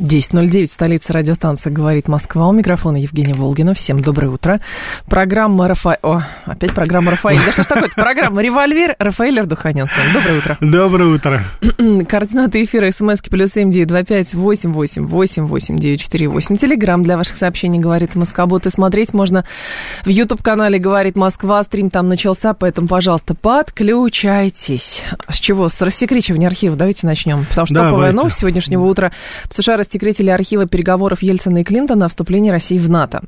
[0.00, 2.48] 10.09, столица радиостанции «Говорит Москва».
[2.48, 3.74] У микрофона Евгения Волгина.
[3.74, 4.60] Всем доброе утро.
[5.06, 5.98] Программа Рафаэль...
[6.02, 7.38] О, опять программа Рафаэль.
[7.44, 8.96] Да что ж такое Программа «Револьвер».
[8.98, 9.88] Рафаэль Ардуханян.
[10.12, 10.58] Доброе утро.
[10.60, 11.44] Доброе утро.
[12.08, 16.56] Координаты эфира смски плюс семь девять два пять восемь восемь восемь восемь девять четыре восемь.
[16.56, 18.66] Телеграмм для ваших сообщений «Говорит Москобот».
[18.66, 19.44] И смотреть можно
[20.04, 21.62] в YouTube-канале «Говорит Москва».
[21.62, 25.04] Стрим там начался, поэтому, пожалуйста, подключайтесь.
[25.28, 25.68] С чего?
[25.68, 27.44] С рассекречивания архива давайте начнем.
[27.48, 29.12] Потому что топовая новость сегодняшнего утра.
[29.48, 33.22] В США рассекретили архивы переговоров Ельцина и Клинтона о вступлении России в НАТО.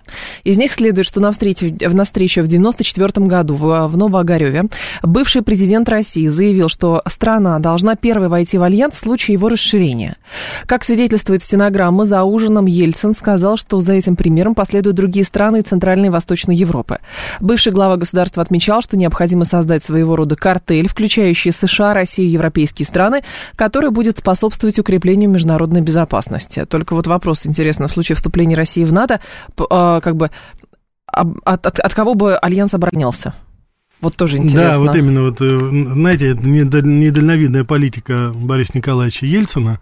[0.44, 4.64] Из них следует, что на встрече, на встрече в 1994 году в, в Новоогареве
[5.02, 10.16] бывший президент России заявил, что страна должна первой войти в альянс в случае его расширения.
[10.66, 16.06] Как свидетельствует стенограмма, за ужином Ельцин сказал, что за этим примером последуют другие страны Центральной
[16.06, 16.98] и Восточной Европы.
[17.40, 22.86] Бывший глава государства отмечал, что необходимо создать своего рода картель, включающий США, Россию и европейские
[22.86, 23.22] страны,
[23.56, 26.64] который будет способствовать укреплению международной безопасности безопасности.
[26.70, 29.20] Только вот вопрос, интересно, в случае вступления России в НАТО,
[29.70, 30.30] а, как бы
[31.06, 33.34] от, от, от кого бы Альянс оборонялся?
[34.00, 34.72] Вот тоже интересно.
[34.72, 36.46] Да, вот именно, вот, э, знаете, это
[36.82, 39.80] недальновидная политика Бориса Николаевича Ельцина.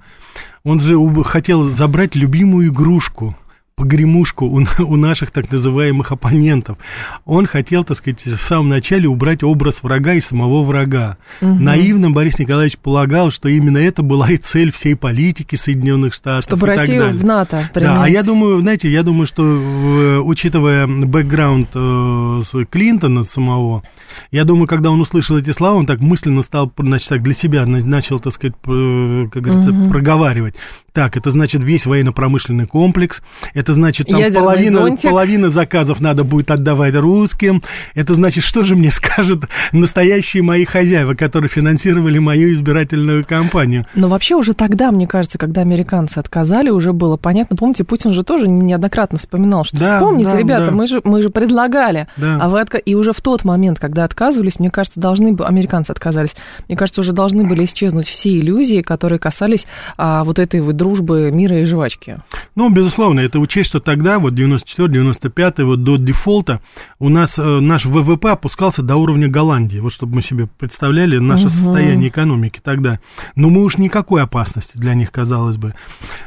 [0.63, 3.37] Он же хотел забрать любимую игрушку
[3.77, 6.79] погремушку у, у наших так называемых оппонентов.
[7.25, 11.19] Он хотел, так сказать, в самом начале убрать образ врага и самого врага.
[11.41, 11.55] Угу.
[11.55, 16.45] Наивно Борис Николаевич полагал, что именно это была и цель всей политики Соединенных Штатов.
[16.45, 17.95] Чтобы Россию в НАТО принять.
[17.95, 23.83] Да, а я думаю, знаете, я думаю, что э, учитывая бэкграунд э, Клинтона самого,
[24.31, 27.67] я думаю, когда он услышал эти слова, он так мысленно стал, значит, так для себя
[27.67, 29.91] начал, так сказать, как говорится, угу.
[29.91, 30.55] проговаривать.
[30.95, 33.21] Так, это значит весь военно-промышленный комплекс,
[33.53, 37.65] это значит там половина, половина заказов надо будет отдавать русским,
[37.97, 43.87] это значит, что же мне скажут настоящие мои хозяева, которые финансировали мою избирательную кампанию.
[43.97, 48.23] Но вообще уже тогда, мне кажется, когда американцы отказали, уже было понятно, помните, Путин же
[48.23, 50.71] тоже неоднократно вспоминал, что да, вспомните, да, ребята, да.
[50.71, 52.39] Мы, же, мы же предлагали, да.
[52.41, 52.79] а вы отка...
[52.79, 56.37] и уже в тот момент, когда отказывались, мне кажется, должны бы, американцы отказались,
[56.69, 59.67] мне кажется, уже должны были исчезнуть все иллюзии, которые касались
[59.97, 62.19] а, вот этой вот дружбы, мира и жвачки.
[62.57, 66.61] Ну, безусловно, это учесть, что тогда, вот 94-95, вот до дефолта,
[66.99, 71.47] у нас э, наш ВВП опускался до уровня Голландии, вот чтобы мы себе представляли наше
[71.47, 71.55] угу.
[71.55, 73.01] состояние экономики тогда.
[73.35, 75.75] Но мы уж никакой опасности для них, казалось бы.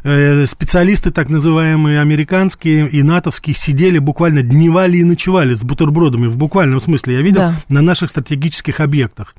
[0.03, 6.37] Э, специалисты, так называемые американские и натовские, сидели буквально дневали и ночевали с бутербродами, в
[6.37, 7.53] буквальном смысле, я видел, да.
[7.69, 9.35] на наших стратегических объектах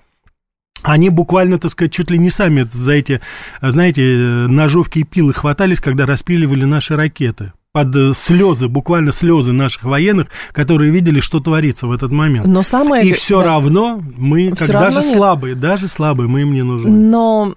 [0.83, 3.21] они буквально, так сказать, чуть ли не сами за эти,
[3.61, 9.85] знаете, ножовки и пилы хватались, когда распиливали наши ракеты под э, слезы, буквально слезы наших
[9.85, 12.45] военных, которые видели, что творится в этот момент.
[12.45, 13.07] Но самое...
[13.07, 13.47] И все да.
[13.47, 15.17] равно мы, как равно даже нет.
[15.17, 16.91] слабые, даже слабые, мы им не нужны.
[16.91, 17.55] Но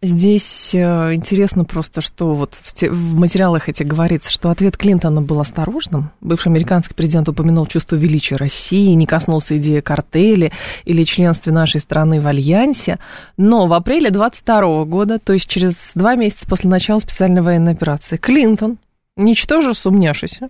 [0.00, 5.20] здесь э, интересно просто, что вот в, те, в материалах этих говорится, что ответ Клинтона
[5.20, 6.08] был осторожным.
[6.22, 10.50] Бывший американский президент упомянул чувство величия России, не коснулся идеи картели
[10.86, 12.98] или членства нашей страны в Альянсе.
[13.36, 18.16] Но в апреле 22 года, то есть через два месяца после начала специальной военной операции,
[18.16, 18.78] Клинтон
[19.16, 20.48] ничтоже сумняшися,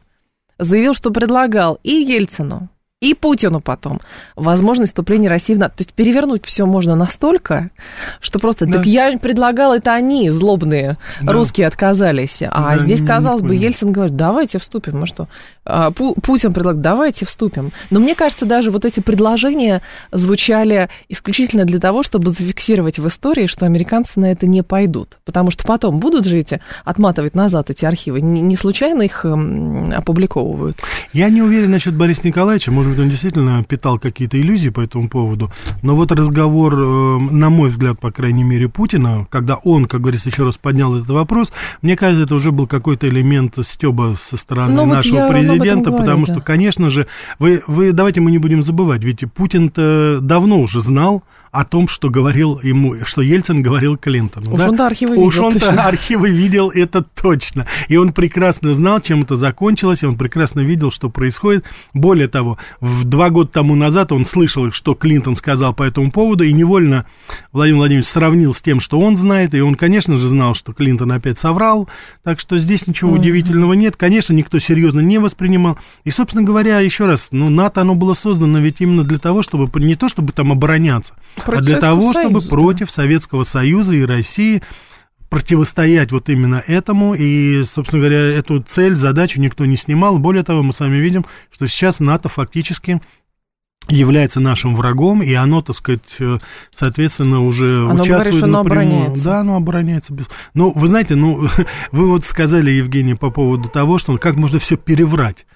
[0.58, 2.68] заявил, что предлагал и Ельцину,
[3.02, 4.00] и Путину потом
[4.36, 5.76] возможность вступления России в НАТО.
[5.76, 7.70] То есть перевернуть все можно настолько,
[8.20, 8.64] что просто...
[8.64, 8.78] Да.
[8.78, 11.32] Так я предлагал, это они, злобные да.
[11.32, 12.42] русские, отказались.
[12.42, 15.00] А да, здесь, казалось бы, Ельцин говорит, давайте вступим.
[15.00, 15.28] Мы что?
[15.66, 17.70] А, Путин предлагает, давайте вступим.
[17.90, 23.46] Но мне кажется, даже вот эти предложения звучали исключительно для того, чтобы зафиксировать в истории,
[23.46, 25.18] что американцы на это не пойдут.
[25.26, 28.22] Потому что потом будут же эти отматывать назад эти архивы.
[28.22, 30.78] Не случайно их опубликовывают.
[31.12, 32.72] Я не уверен насчет Бориса Николаевича.
[32.72, 35.50] Может быть, он действительно питал какие-то иллюзии по этому поводу.
[35.82, 40.28] Но вот разговор, э, на мой взгляд, по крайней мере, Путина, когда он, как говорится,
[40.28, 41.52] еще раз поднял этот вопрос,
[41.82, 45.90] мне кажется, это уже был какой-то элемент стеба со стороны Но ну, нашего вот президента,
[45.90, 46.32] говорю, потому да.
[46.32, 47.06] что, конечно же,
[47.38, 51.22] вы, вы, давайте мы не будем забывать, ведь Путин-то давно уже знал,
[51.56, 54.52] о том, что говорил ему, что Ельцин говорил Клинтону.
[54.52, 54.68] Уж да?
[54.68, 55.84] он-то архивы Уж видел, он-то точно.
[55.84, 57.66] архивы видел, это точно.
[57.88, 61.64] И он прекрасно знал, чем это закончилось, и он прекрасно видел, что происходит.
[61.94, 66.44] Более того, в два года тому назад он слышал, что Клинтон сказал по этому поводу,
[66.44, 67.06] и невольно
[67.52, 71.10] Владимир Владимирович сравнил с тем, что он знает, и он, конечно же, знал, что Клинтон
[71.12, 71.88] опять соврал,
[72.22, 73.96] так что здесь ничего удивительного нет.
[73.96, 75.78] Конечно, никто серьезно не воспринимал.
[76.04, 79.70] И, собственно говоря, еще раз, ну, НАТО, оно было создано ведь именно для того, чтобы,
[79.80, 81.14] не то чтобы там обороняться,
[81.46, 82.56] Против а для Советского того, чтобы Союза, да.
[82.56, 84.62] против Советского Союза и России
[85.28, 90.18] противостоять вот именно этому, и, собственно говоря, эту цель, задачу никто не снимал.
[90.18, 93.00] Более того, мы с вами видим, что сейчас НАТО фактически
[93.88, 96.38] является нашим врагом, и оно, так сказать, э,
[96.74, 98.88] соответственно, уже Оно участвует говорит, что оно напрямую.
[98.88, 99.24] обороняется.
[99.24, 100.12] Да, оно обороняется.
[100.12, 100.26] Без...
[100.54, 101.46] Ну, вы знаете, ну,
[101.92, 105.46] вы вот сказали, Евгений, по поводу того, что как можно все переврать.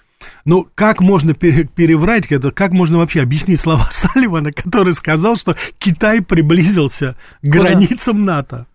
[0.45, 5.57] Ну, как можно пере- переврать это, как можно вообще объяснить слова Салливана, который сказал, что
[5.79, 7.61] Китай приблизился к Куда?
[7.61, 8.67] границам НАТО?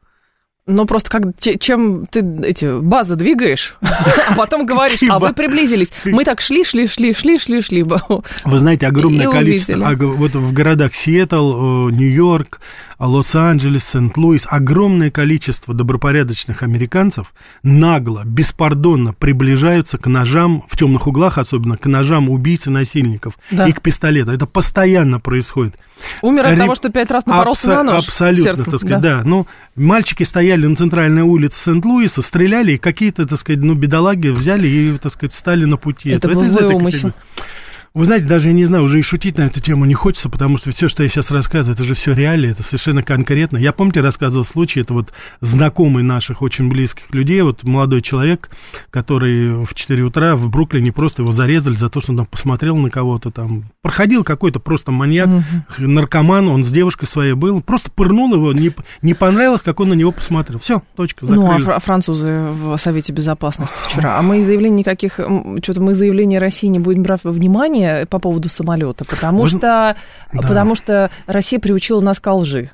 [0.68, 5.92] Ну, просто как, че- чем ты эти базы двигаешь, а потом говоришь, а вы приблизились.
[6.06, 7.84] Мы так шли, шли, шли, шли, шли, шли.
[7.84, 12.62] Вы знаете, огромное количество, аг- вот в городах Сиэтл, э, Нью-Йорк,
[12.98, 21.78] Лос-Анджелес, Сент-Луис, огромное количество добропорядочных американцев нагло, беспардонно приближаются к ножам, в темных углах особенно,
[21.78, 23.68] к ножам убийц и насильников Да.
[23.68, 24.32] и к пистолету.
[24.32, 25.76] Это постоянно происходит.
[26.24, 28.08] Умер от Ре- того, что пять раз напоролся Абсо- на нож.
[28.08, 29.22] Абсолютно, сердцем, так сказать, да.
[29.24, 29.46] Ну,
[29.76, 34.98] мальчики стояли на центральной улице Сент-Луиса, стреляли, и какие-то, так сказать, ну, бедолаги взяли и,
[34.98, 36.12] так сказать, встали на пути.
[36.12, 37.12] Это был из злой умысел.
[37.96, 40.58] Вы знаете, даже я не знаю, уже и шутить на эту тему не хочется, потому
[40.58, 43.56] что все, что я сейчас рассказываю, это же все реалии, это совершенно конкретно.
[43.58, 48.50] Я, помните, рассказывал случай, это вот знакомый наших очень близких людей, вот молодой человек,
[48.90, 52.76] который в 4 утра в Бруклине просто его зарезали за то, что он там посмотрел
[52.76, 53.64] на кого-то там.
[53.82, 55.30] Проходил какой-то просто маньяк,
[55.78, 58.72] наркоман, он с девушкой своей был, просто пырнул его, не,
[59.04, 60.60] не понравилось, как он на него посмотрел.
[60.60, 61.64] Все, точка, Ну, а закрыли.
[61.64, 64.20] фра- французы в Совете Безопасности вчера.
[64.20, 65.14] А мы заявлений никаких,
[65.64, 69.60] что-то мы заявления России не будем брать во внимание по поводу самолета, потому Вы- что,
[69.60, 69.96] Да.
[70.34, 72.72] потому что Россия приучила нас к лжи.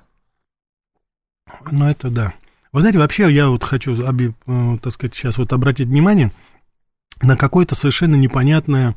[1.69, 2.33] Ну, это да.
[2.71, 6.31] Вы знаете, вообще я вот хочу, э, так сказать, сейчас вот обратить внимание
[7.21, 8.95] на какое-то совершенно непонятное,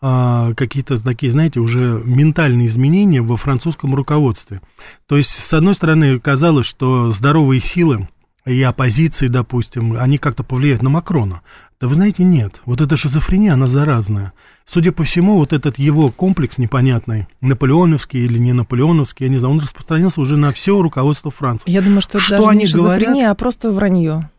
[0.00, 4.60] а, какие-то такие, знаете, уже ментальные изменения во французском руководстве.
[5.06, 8.08] То есть, с одной стороны, казалось, что здоровые силы
[8.46, 11.42] и оппозиции, допустим, они как-то повлияют на Макрона.
[11.78, 12.60] Да вы знаете, нет.
[12.64, 14.32] Вот эта шизофрения, она заразная.
[14.66, 19.54] Судя по всему, вот этот его комплекс непонятный, наполеоновский или не наполеоновский, я не знаю,
[19.54, 21.70] он распространился уже на все руководство Франции.
[21.70, 24.30] Я думаю, что это Что даже они не шизофрения, а просто вранье.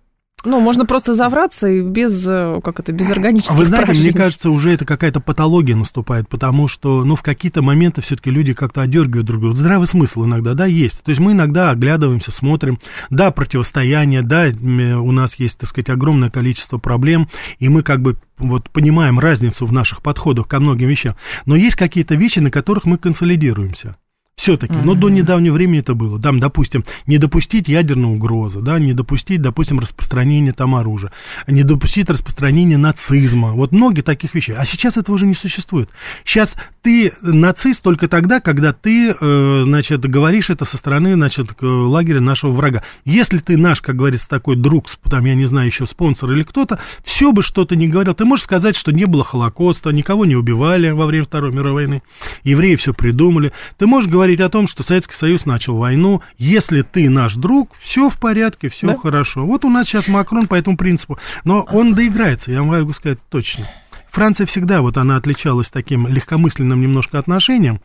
[0.43, 3.95] Ну, можно просто завраться и без, э, как это, без органических А Вы знаете, мне
[3.95, 4.13] поражений.
[4.13, 8.81] кажется, уже это какая-то патология наступает, потому что, ну, в какие-то моменты все-таки люди как-то
[8.81, 9.55] одергивают друг друга.
[9.55, 11.01] Здравый смысл иногда, да, есть.
[11.03, 12.77] То есть мы иногда оглядываемся, смотрим,
[13.09, 18.17] да, противостояние, да, у нас есть, так сказать, огромное количество проблем, и мы как бы
[18.37, 21.15] вот понимаем разницу в наших подходах ко многим вещам.
[21.47, 23.97] Но есть какие-то вещи, на которых мы консолидируемся.
[24.37, 26.21] Все-таки, но до недавнего времени это было.
[26.21, 31.11] Там, допустим, не допустить ядерной угрозы, да, не допустить, допустим, распространения там оружия,
[31.47, 33.53] не допустить распространения нацизма.
[33.53, 34.53] Вот многие таких вещей.
[34.55, 35.89] А сейчас этого уже не существует.
[36.23, 36.53] Сейчас
[36.83, 42.51] ты нацист только тогда, когда ты, э, значит, говоришь это со стороны, значит, лагеря нашего
[42.51, 42.83] врага.
[43.05, 46.77] Если ты наш, как говорится, такой друг, там, я не знаю, еще спонсор или кто-то,
[47.03, 48.13] все бы что-то не говорил.
[48.13, 52.03] Ты можешь сказать, что не было Холокоста, никого не убивали во время Второй мировой войны,
[52.43, 53.51] евреи все придумали.
[53.79, 56.21] Ты можешь говорить о том, что Советский Союз начал войну.
[56.37, 58.97] Если ты наш друг, все в порядке, все Да.
[58.97, 59.45] хорошо.
[59.45, 61.17] Вот у нас сейчас Макрон по этому принципу.
[61.43, 63.67] Но он доиграется, я могу сказать точно.
[64.11, 67.81] Франция всегда, вот она отличалась таким легкомысленным немножко отношением,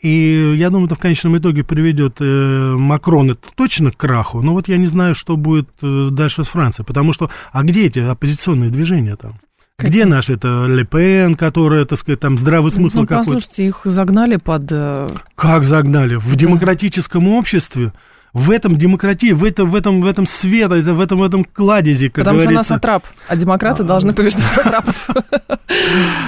[0.00, 4.54] и я думаю, это в конечном итоге приведет э, Макрон это точно к краху, но
[4.54, 7.98] вот я не знаю, что будет э, дальше с Францией, потому что, а где эти
[7.98, 9.34] оппозиционные движения там?
[9.78, 13.30] Где наш это Ле Пен, которая, так сказать, там здравый смысл Ну, какой-то?
[13.32, 14.62] послушайте, их загнали под...
[14.70, 16.14] э, Как загнали?
[16.14, 17.92] В демократическом обществе,
[18.32, 22.06] в этом демократии, в этом, в этом, в этом свете, в этом, в этом кладезе,
[22.08, 22.74] как Потому что она говорится.
[22.74, 25.08] сатрап, а демократы должны побеждать сатрапов.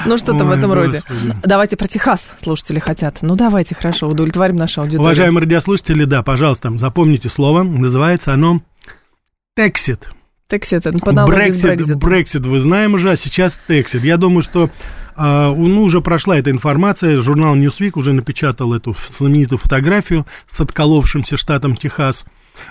[0.05, 1.03] Ну, что-то в этом роде.
[1.09, 1.37] Господи.
[1.43, 3.17] Давайте про Техас слушатели хотят.
[3.23, 5.07] Ну, давайте, хорошо, удовлетворим нашу аудиторию.
[5.07, 7.63] Уважаемые радиослушатели, да, пожалуйста, запомните слово.
[7.63, 8.61] Называется оно
[9.57, 10.11] «тексит».
[10.49, 11.97] Тексит, это по Брексит.
[11.97, 14.03] Брексит, вы знаем уже, а сейчас Тексит.
[14.03, 14.71] Я думаю, что
[15.15, 21.37] а, ну, уже прошла эта информация, журнал Newsweek уже напечатал эту знаменитую фотографию с отколовшимся
[21.37, 22.25] штатом Техас.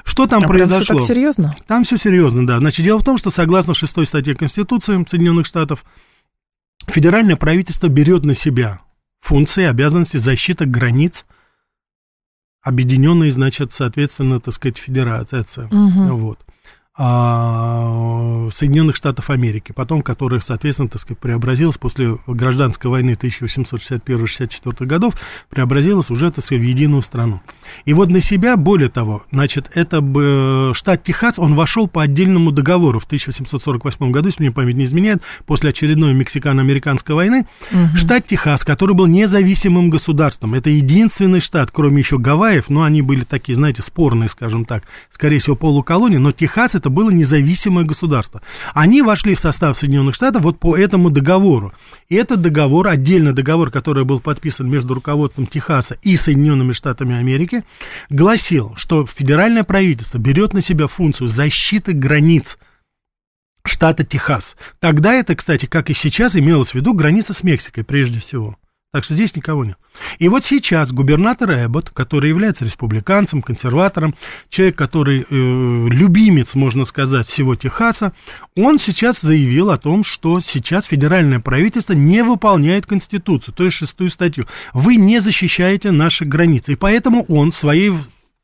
[0.04, 1.00] Что там А прям всё произошло?
[1.00, 1.56] так серьезно?
[1.68, 2.58] Там все серьезно, да.
[2.60, 5.86] Значит, дело в том, что согласно шестой статье Конституции Соединенных Штатов,
[6.88, 8.82] федеральное правительство берет на себя
[9.20, 11.26] функции, обязанности защиты границ
[12.64, 15.44] объединенной, значит, соответственно, так сказать, федерация.
[15.68, 16.16] Угу.
[16.16, 16.40] Вот.
[17.00, 25.14] А, Соединенных Штатов Америки, потом которых, соответственно, так сказать, преобразилась после гражданской войны 1861-64 годов,
[25.50, 27.42] преобразилась уже, так сказать, в единую страну.
[27.86, 32.52] И вот на себя, более того, значит, это бы штат Техас, он вошел по отдельному
[32.52, 37.96] договору в 1848 году, если мне память не изменяет, после очередной мексикано-американской войны, угу.
[37.96, 43.24] штат Техас, который был независимым государством, это единственный штат, кроме еще Гавайев, но они были
[43.24, 48.42] такие, знаете, спорные, скажем так, скорее всего, полуколонии, но Техас это это было независимое государство.
[48.74, 51.74] Они вошли в состав Соединенных Штатов вот по этому договору.
[52.08, 57.66] И этот договор, отдельный договор, который был подписан между руководством Техаса и Соединенными Штатами Америки,
[58.10, 62.58] гласил, что федеральное правительство берет на себя функцию защиты границ
[63.66, 64.56] штата Техас.
[64.80, 68.56] Тогда это, кстати, как и сейчас, имелось в виду граница с Мексикой прежде всего.
[68.94, 69.78] Так что здесь никого нет.
[70.18, 74.16] И вот сейчас губернатор Эббот, который является республиканцем, консерватором,
[74.50, 78.14] человек, который э, любимец, можно сказать, всего Техаса,
[78.56, 84.10] он сейчас заявил о том, что сейчас федеральное правительство не выполняет Конституцию, то есть шестую
[84.10, 84.48] статью.
[84.74, 86.74] Вы не защищаете наши границы.
[86.74, 87.94] И поэтому он своей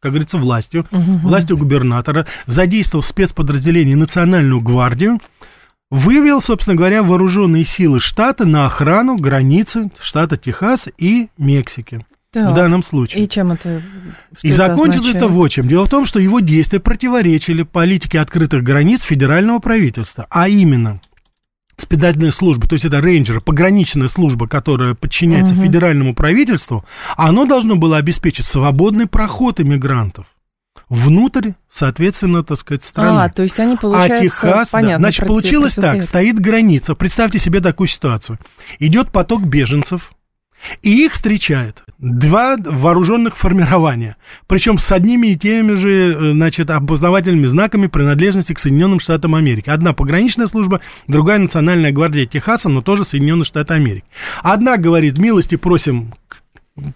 [0.01, 1.19] как говорится, властью, угу.
[1.19, 5.21] властью губернатора, задействовал спецподразделение Национальную гвардию,
[5.93, 12.03] вывел, собственно говоря, вооруженные силы штата на охрану границы штата Техас и Мексики.
[12.31, 12.51] Так.
[12.51, 13.23] В данном случае.
[13.23, 13.83] И чем это?
[14.41, 15.15] и это закончилось означает?
[15.17, 15.67] это вот чем.
[15.67, 20.99] Дело в том, что его действия противоречили политике открытых границ федерального правительства, а именно
[21.77, 25.61] специальная служба, то есть это рейнджеры, пограничная служба, которая подчиняется угу.
[25.61, 26.83] федеральному правительству,
[27.17, 30.25] оно должно было обеспечить свободный проход иммигрантов
[30.89, 33.23] внутрь, соответственно, так сказать, страны.
[33.23, 37.39] А, то есть они, получается, а Техас, понятно, да, значит, получилось так, стоит граница, представьте
[37.39, 38.39] себе такую ситуацию.
[38.79, 40.11] Идет поток беженцев,
[40.81, 47.45] и их встречает два вооруженных формирования, причем с одними и теми же, э, значит, опознавательными
[47.47, 49.69] знаками принадлежности к Соединенным Штатам Америки.
[49.69, 54.05] Одна пограничная служба, другая Национальная гвардия Техаса, но тоже Соединенные Штаты Америки.
[54.41, 56.13] Одна говорит, милости просим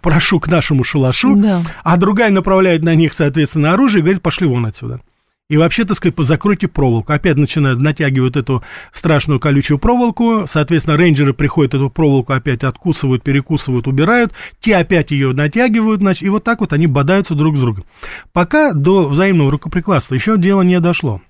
[0.02, 1.62] прошу к нашему шалашу, да.
[1.84, 5.02] а другая направляет на них, соответственно, оружие и говорит, пошли вон отсюда.
[5.50, 7.14] И вообще, так сказать, закройте проволоку.
[7.14, 10.44] Опять начинают, натягивают эту страшную колючую проволоку.
[10.46, 14.34] Соответственно, рейнджеры приходят эту проволоку, опять откусывают, перекусывают, убирают.
[14.60, 17.86] Те опять ее натягивают, значит, и вот так вот они бодаются друг с другом.
[18.34, 21.22] Пока до взаимного рукоприкладства еще дело не дошло.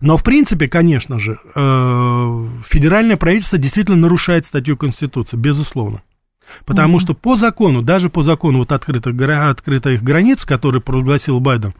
[0.00, 6.02] Но, в принципе, конечно же, э, федеральное правительство действительно нарушает статью Конституции, безусловно.
[6.64, 7.00] Потому mm-hmm.
[7.00, 11.74] что по закону, даже по закону вот открытых, открытых границ, который прогласил Байден,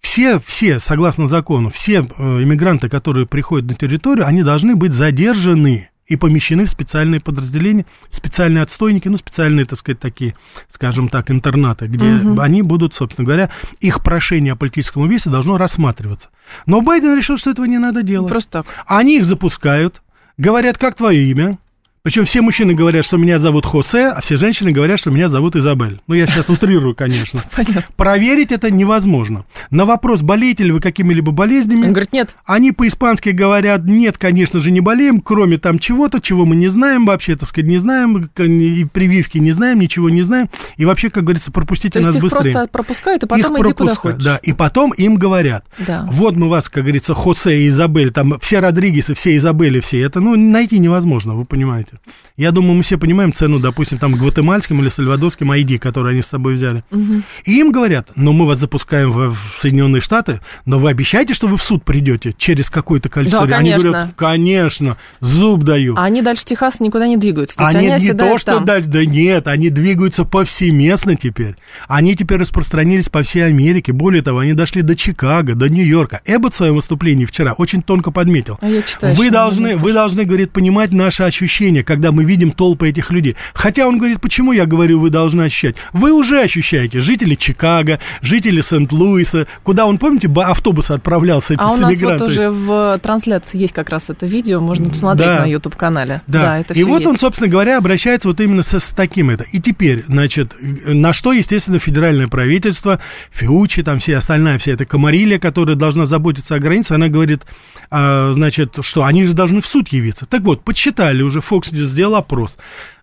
[0.00, 5.90] все, все, согласно закону, все э, иммигранты, которые приходят на территорию, они должны быть задержаны
[6.10, 10.34] и помещены в специальные подразделения, специальные отстойники, ну, специальные, так сказать, такие,
[10.68, 12.40] скажем так, интернаты, где угу.
[12.40, 13.50] они будут, собственно говоря,
[13.80, 16.28] их прошение о политическом весе должно рассматриваться.
[16.66, 18.28] Но Байден решил, что этого не надо делать.
[18.28, 18.66] Просто так.
[18.86, 20.02] Они их запускают,
[20.36, 21.58] говорят, как твое имя,
[22.02, 25.54] причем все мужчины говорят, что меня зовут Хосе, а все женщины говорят, что меня зовут
[25.56, 26.00] Изабель.
[26.06, 27.42] Ну, я сейчас утрирую, конечно.
[27.54, 27.84] Понятно.
[27.96, 29.44] Проверить это невозможно.
[29.70, 31.84] На вопрос, болеете ли вы какими-либо болезнями...
[31.84, 32.34] Он говорит, нет.
[32.46, 37.04] Они по-испански говорят, нет, конечно же, не болеем, кроме там чего-то, чего мы не знаем
[37.04, 40.48] вообще, так сказать, не знаем, и прививки не знаем, ничего не знаем.
[40.78, 42.52] И вообще, как говорится, пропустите То нас их быстрее.
[42.52, 44.24] просто пропускают, и потом их иди куда хочешь.
[44.24, 46.08] Да, и потом им говорят, да.
[46.10, 50.20] вот мы вас, как говорится, Хосе и Изабель, там все Родригесы, все Изабели, все, это,
[50.20, 51.98] ну, найти невозможно, вы понимаете знаете.
[52.36, 56.26] Я думаю, мы все понимаем цену, допустим, там гватемальским или сальвадорским ID, которые они с
[56.26, 56.84] собой взяли.
[56.90, 57.22] Угу.
[57.44, 61.48] И им говорят, ну, мы вас запускаем в, в Соединенные Штаты, но вы обещаете, что
[61.48, 65.94] вы в суд придете через какое-то количество да, Они говорят, конечно, зуб даю.
[65.96, 67.56] А они дальше Техаса никуда не двигаются.
[67.56, 68.64] То они, они не то, что там.
[68.64, 71.56] дальше, да нет, они двигаются повсеместно теперь.
[71.88, 73.92] Они теперь распространились по всей Америке.
[73.92, 76.20] Более того, они дошли до Чикаго, до Нью-Йорка.
[76.24, 78.58] Эббот в своем выступлении вчера очень тонко подметил.
[78.60, 82.52] А я читаю, вы должны, вы должны, говорит, понимать наши ощущения ощущение, когда мы видим
[82.52, 83.36] толпы этих людей.
[83.54, 85.76] Хотя он говорит, почему я говорю, вы должны ощущать?
[85.92, 92.00] Вы уже ощущаете, жители Чикаго, жители Сент-Луиса, куда он, помните, автобус отправлялся А у нас
[92.00, 95.40] вот уже в трансляции есть как раз это видео, можно посмотреть да.
[95.40, 96.22] на YouTube-канале.
[96.26, 97.06] Да, да это И вот есть.
[97.06, 99.44] он, собственно говоря, обращается вот именно с, с таким это.
[99.52, 103.00] И теперь, значит, на что, естественно, федеральное правительство,
[103.32, 107.42] Фиучи, там все остальная, вся эта комарилия, которая должна заботиться о границе, она говорит,
[107.90, 110.26] а, значит, что они же должны в суд явиться.
[110.26, 112.56] Так вот, подсчитали уже, Fox сделал опрос.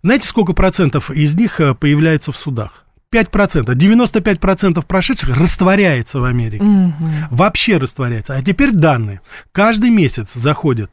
[0.04, 2.86] Знаете, сколько процентов из них э, появляется в судах?
[3.12, 6.64] 5%, 95% прошедших растворяется в Америке.
[6.64, 7.10] Угу.
[7.32, 8.36] Вообще растворяется.
[8.36, 9.22] А теперь данные.
[9.52, 10.92] Каждый месяц заходит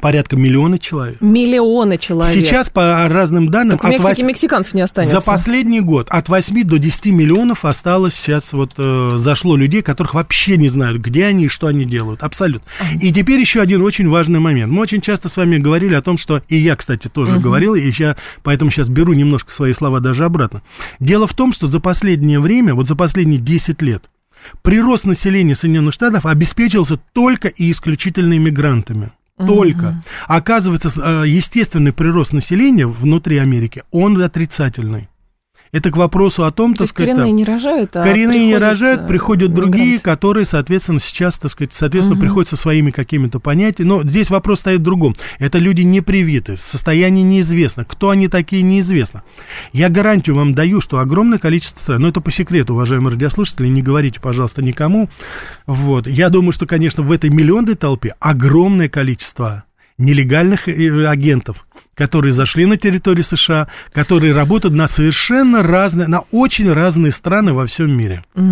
[0.00, 1.20] порядка миллиона человек.
[1.20, 2.34] Миллионы человек.
[2.34, 3.78] Сейчас, по разным данным...
[3.78, 4.26] Так в Мексике 8...
[4.26, 5.16] мексиканцев не останется.
[5.16, 10.14] За последний год от 8 до 10 миллионов осталось сейчас вот э, зашло людей, которых
[10.14, 12.22] вообще не знают, где они и что они делают.
[12.22, 12.66] Абсолютно.
[13.00, 14.72] И теперь еще один очень важный момент.
[14.72, 16.42] Мы очень часто с вами говорили о том, что...
[16.48, 17.40] И я, кстати, тоже uh-huh.
[17.40, 20.62] говорил, и я поэтому сейчас беру немножко свои слова даже обратно.
[21.00, 24.04] Дело в том, что за последнее время, вот за последние 10 лет,
[24.62, 29.10] прирост населения Соединенных Штатов обеспечился только и исключительно иммигрантами.
[29.38, 29.86] Только.
[29.86, 29.96] Угу.
[30.28, 35.08] Оказывается, э, естественный прирост населения внутри Америки, он отрицательный.
[35.72, 37.12] Это к вопросу о том, То так сказать...
[37.12, 39.70] коренные не рожают, а Коренные не рожают, приходят мигранты.
[39.72, 42.26] другие, которые, соответственно, сейчас, так сказать, соответственно, угу.
[42.26, 43.88] приходят со своими какими-то понятиями.
[43.88, 45.16] Но здесь вопрос стоит в другом.
[45.38, 47.86] Это люди не привиты, состояние неизвестно.
[47.86, 49.22] Кто они такие, неизвестно.
[49.72, 53.80] Я гарантию вам даю, что огромное количество стран, но это по секрету, уважаемые радиослушатели, не
[53.80, 55.08] говорите, пожалуйста, никому.
[55.64, 56.06] Вот.
[56.06, 59.64] Я думаю, что, конечно, в этой миллионной толпе огромное количество
[59.96, 61.66] нелегальных э, агентов,
[62.02, 67.64] которые зашли на территорию США, которые работают на совершенно разные, на очень разные страны во
[67.66, 68.24] всем мире.
[68.34, 68.44] Угу.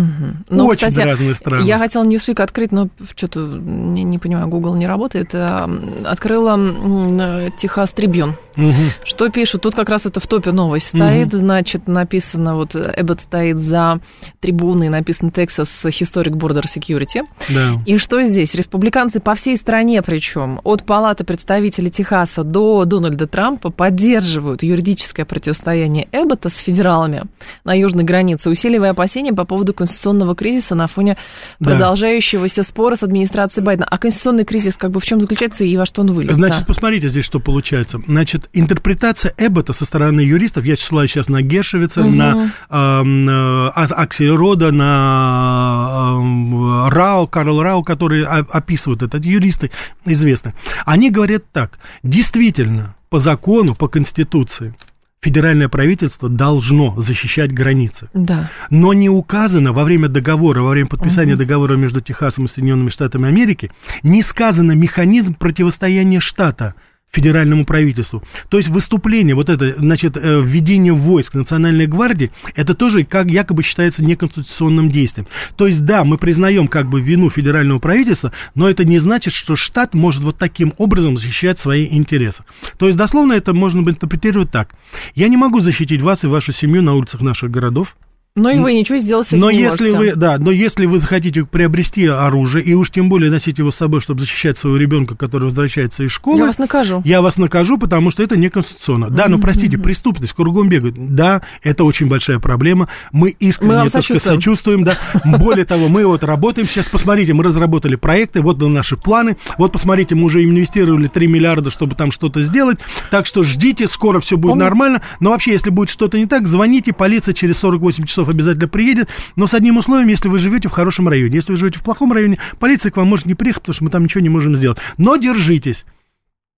[0.49, 1.65] Ну, очень кстати, разные страны.
[1.65, 5.31] Я хотела Newsweek открыть, но что-то не, не понимаю, Google не работает.
[5.33, 5.69] А,
[6.05, 8.37] открыла Техас Трибюн.
[8.55, 8.73] Угу.
[9.03, 9.63] Что пишут?
[9.63, 11.37] Тут как раз это в топе новость стоит, угу.
[11.37, 13.99] значит, написано, вот Эббот стоит за
[14.39, 17.23] трибуной, написано Texas Historic Border Security.
[17.49, 17.81] Да.
[17.85, 18.53] И что здесь?
[18.53, 26.07] Республиканцы по всей стране, причем от Палаты представителей Техаса до Дональда Трампа поддерживают юридическое противостояние
[26.11, 27.23] Эббота с федералами
[27.63, 31.17] на южной границе, усиливая опасения по поводу конституционного кризиса на фоне
[31.59, 31.71] да.
[31.71, 33.87] продолжающегося спора с администрацией Байдена.
[33.89, 36.35] А конституционный кризис как бы в чем заключается и во что он выльется?
[36.35, 38.01] Значит, посмотрите здесь, что получается.
[38.07, 42.09] Значит, интерпретация Эббота со стороны юристов, я ссылаюсь сейчас на Гершевица, угу.
[42.09, 49.71] на э, Аксельрода, на э, Рау, Карл Рау, которые описывают это юристы
[50.05, 50.53] известны.
[50.85, 54.73] Они говорят так, действительно, по закону, по Конституции,
[55.21, 58.09] федеральное правительство должно защищать границы.
[58.13, 58.49] Да.
[58.69, 61.39] Но не указано во время договора, во время подписания угу.
[61.39, 63.69] договора между Техасом и Соединенными Штатами Америки,
[64.01, 66.73] не сказано механизм противостояния штата
[67.11, 68.23] федеральному правительству.
[68.49, 73.63] То есть выступление, вот это, значит, э, введение войск Национальной гвардии, это тоже как якобы
[73.63, 75.27] считается неконституционным действием.
[75.57, 79.55] То есть, да, мы признаем как бы вину федерального правительства, но это не значит, что
[79.55, 82.43] штат может вот таким образом защищать свои интересы.
[82.77, 84.69] То есть, дословно это можно интерпретировать так.
[85.13, 87.97] Я не могу защитить вас и вашу семью на улицах наших городов,
[88.37, 90.13] но и вы ничего сделать с этим но не если можете.
[90.13, 93.75] вы, да, но если вы захотите приобрести оружие, и уж тем более носить его с
[93.75, 96.37] собой, чтобы защищать своего ребенка, который возвращается из школы...
[96.37, 97.01] Я вас накажу.
[97.03, 99.09] Я вас накажу, потому что это неконституционно.
[99.09, 100.95] Да, но простите, преступность, кругом бегают.
[100.97, 102.87] Да, это очень большая проблема.
[103.11, 104.85] Мы искренне мы так сказать, сочувствуем.
[104.85, 104.97] Да.
[105.25, 110.15] Более того, мы вот работаем сейчас, посмотрите, мы разработали проекты, вот наши планы, вот посмотрите,
[110.15, 114.51] мы уже инвестировали 3 миллиарда, чтобы там что-то сделать, так что ждите, скоро все будет
[114.51, 114.69] Помните?
[114.69, 115.01] нормально.
[115.19, 119.47] Но вообще, если будет что-то не так, звоните, полиция через 48 часов обязательно приедет, но
[119.47, 121.35] с одним условием, если вы живете в хорошем районе.
[121.35, 123.89] Если вы живете в плохом районе, полиция к вам может не приехать, потому что мы
[123.89, 124.77] там ничего не можем сделать.
[124.97, 125.85] Но держитесь.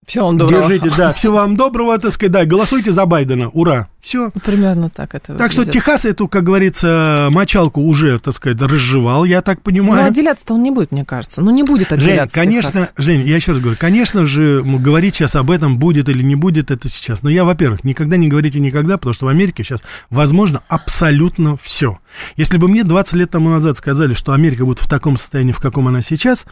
[0.05, 0.61] Всего вам доброго.
[0.67, 1.13] Держитесь, да.
[1.13, 2.45] Всего вам доброго, так сказать, да.
[2.45, 3.49] Голосуйте за Байдена.
[3.49, 3.87] Ура.
[4.01, 4.29] Все.
[4.43, 5.53] Примерно так это Так выглядит.
[5.53, 10.01] что Техас эту, как говорится, мочалку уже, так сказать, разжевал, я так понимаю.
[10.01, 11.41] Но отделяться-то он не будет, мне кажется.
[11.41, 12.93] Ну, не будет отделяться Жень, конечно, Техас.
[12.97, 16.69] Жень, я еще раз говорю, конечно же, говорить сейчас об этом, будет или не будет,
[16.69, 17.23] это сейчас.
[17.23, 21.99] Но я, во-первых, никогда не говорите никогда, потому что в Америке сейчас возможно абсолютно все.
[22.35, 25.59] Если бы мне 20 лет тому назад сказали, что Америка будет в таком состоянии, в
[25.59, 26.45] каком она сейчас,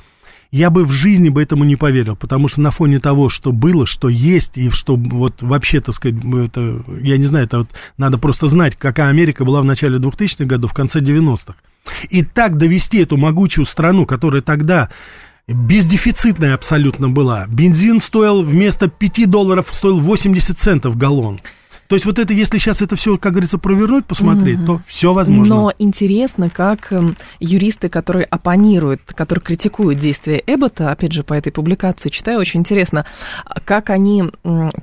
[0.51, 3.85] я бы в жизни бы этому не поверил, потому что на фоне того, что было,
[3.85, 8.17] что есть, и что вот вообще, так сказать, это, я не знаю, это вот надо
[8.17, 11.55] просто знать, какая Америка была в начале 2000-х годов, в конце 90-х.
[12.09, 14.89] И так довести эту могучую страну, которая тогда
[15.47, 17.47] бездефицитная абсолютно была.
[17.47, 21.39] Бензин стоил вместо 5 долларов, стоил 80 центов галлон.
[21.91, 24.65] То есть вот это, если сейчас это все, как говорится, провернуть, посмотреть, угу.
[24.65, 25.55] то все возможно.
[25.55, 31.51] Но интересно, как эм, юристы, которые оппонируют, которые критикуют действия Эббота, опять же, по этой
[31.51, 33.05] публикации читаю, очень интересно,
[33.65, 34.23] как они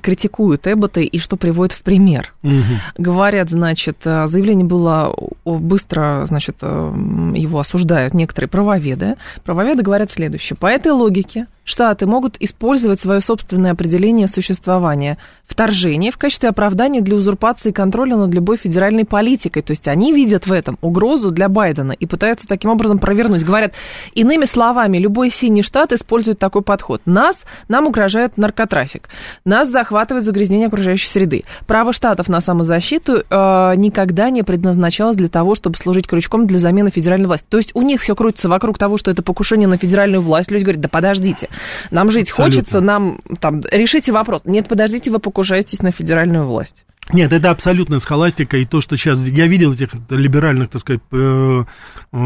[0.03, 2.31] критикуют Эббота и что приводят в пример.
[2.43, 2.53] Угу.
[2.99, 6.93] Говорят, значит, э, заявление было быстро, значит, э,
[7.33, 9.15] его осуждают некоторые правоведы.
[9.43, 10.57] Правоведы говорят следующее.
[10.57, 17.01] По этой логике Штаты могут использовать свое собственное определение существования вторжения в качестве оправдания оснований
[17.01, 19.61] для узурпации контроля над любой федеральной политикой.
[19.61, 23.43] То есть они видят в этом угрозу для Байдена и пытаются таким образом провернуть.
[23.43, 23.73] Говорят,
[24.15, 27.01] иными словами, любой синий штат использует такой подход.
[27.05, 29.09] Нас, нам угрожает наркотрафик.
[29.45, 31.43] Нас захватывает загрязнение окружающей среды.
[31.67, 36.91] Право штатов на самозащиту э, никогда не предназначалось для того, чтобы служить крючком для замены
[36.91, 37.45] федеральной власти.
[37.49, 40.51] То есть у них все крутится вокруг того, что это покушение на федеральную власть.
[40.51, 41.49] Люди говорят, да подождите,
[41.91, 42.55] нам жить Абсолютно.
[42.55, 44.41] хочется, нам там решите вопрос.
[44.45, 46.85] Нет, подождите, вы покушаетесь на федеральную власть.
[47.11, 49.19] Нет, это абсолютная схоластика, и то, что сейчас...
[49.19, 51.63] Я видел этих либеральных, так сказать, э,
[52.11, 52.17] э,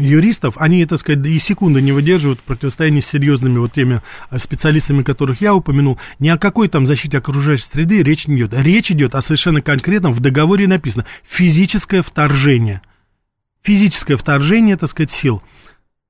[0.00, 4.00] юристов, они, так сказать, и секунды не выдерживают в противостоянии с серьезными вот теми
[4.36, 5.98] специалистами, которых я упомянул.
[6.20, 8.52] Ни о какой там защите окружающей среды речь не идет.
[8.54, 12.80] Речь идет о совершенно конкретном, в договоре написано, физическое вторжение.
[13.62, 15.42] Физическое вторжение, так сказать, сил.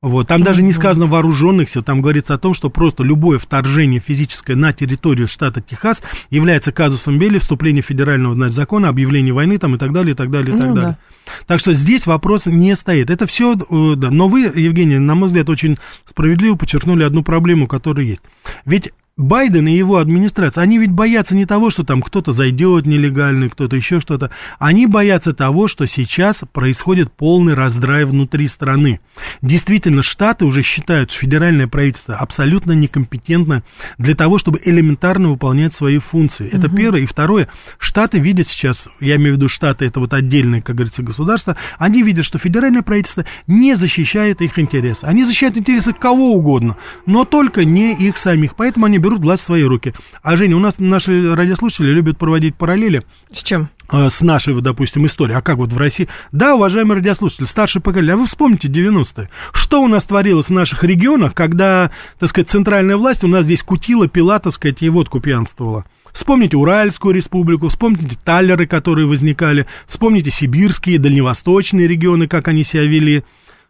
[0.03, 4.01] Вот, там даже не сказано вооруженных сил, там говорится о том, что просто любое вторжение
[4.01, 9.77] физическое на территорию штата Техас является казусом Белли, вступление федерального значит, закона, объявление войны там,
[9.77, 10.99] и так далее, и так далее, и так ну, далее.
[11.25, 11.33] Да.
[11.47, 13.11] Так что здесь вопрос не стоит.
[13.11, 14.11] Это все, э, да.
[14.11, 18.23] Но вы, Евгений, на мой взгляд, очень справедливо подчеркнули одну проблему, которая есть.
[18.65, 23.51] Ведь Байден и его администрация, они ведь боятся не того, что там кто-то зайдет нелегальный,
[23.51, 24.31] кто-то еще что-то.
[24.59, 29.01] Они боятся того, что сейчас происходит полный раздрай внутри страны.
[29.43, 33.65] Действительно, штаты уже считают, что федеральное правительство абсолютно некомпетентно
[33.99, 36.49] для того, чтобы элементарно выполнять свои функции.
[36.51, 36.77] Это угу.
[36.77, 37.01] первое.
[37.03, 37.49] И второе,
[37.79, 42.03] штаты видят сейчас, я имею в виду штаты, это вот отдельные, как говорится, государства, они
[42.03, 45.05] видят, что федеральное правительство не защищает их интересы.
[45.05, 48.57] Они защищают интересы кого угодно, но только не их самих.
[48.57, 49.93] Поэтому они берут власть в свои руки.
[50.23, 53.03] А, Женя, у нас наши радиослушатели любят проводить параллели.
[53.31, 53.69] С чем?
[53.89, 55.37] А, с нашей, допустим, историей.
[55.37, 56.09] А как вот в России?
[56.31, 59.29] Да, уважаемые радиослушатели, старшее поколение, а вы вспомните 90-е.
[59.53, 63.63] Что у нас творилось в наших регионах, когда, так сказать, центральная власть у нас здесь
[63.63, 65.85] кутила, пила, так сказать, и водку пьянствовала?
[66.13, 73.25] Вспомните Уральскую республику, вспомните таллеры, которые возникали, вспомните сибирские, дальневосточные регионы, как они себя вели.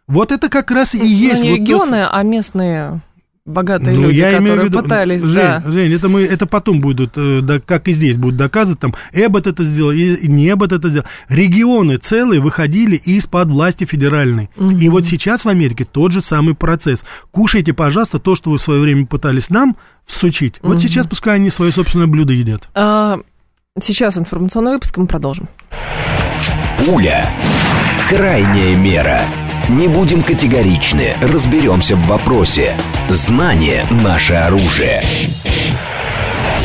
[0.07, 1.41] Вот это как раз и ну, есть...
[1.41, 2.09] Не вот регионы, то...
[2.09, 3.01] а местные
[3.45, 5.63] богатые ну, люди, я которые виду, пытались, Жень, да.
[5.65, 9.47] Жень, это, мы, это потом будут, э, да, как и здесь, будут доказывать, там, Эббот
[9.47, 11.05] это сделал, и не Эббот это сделал.
[11.27, 14.49] Регионы целые выходили из-под власти федеральной.
[14.55, 14.71] Угу.
[14.71, 17.03] И вот сейчас в Америке тот же самый процесс.
[17.31, 19.75] Кушайте, пожалуйста, то, что вы в свое время пытались нам
[20.05, 20.55] всучить.
[20.61, 20.79] Вот угу.
[20.79, 22.69] сейчас пускай они свое собственное блюдо едят.
[22.73, 23.19] А,
[23.81, 25.49] сейчас информационный выпуск, мы продолжим.
[26.85, 27.29] Пуля.
[28.09, 29.21] Крайняя мера.
[29.69, 32.75] Не будем категоричны, разберемся в вопросе.
[33.09, 35.03] Знание– наше оружие.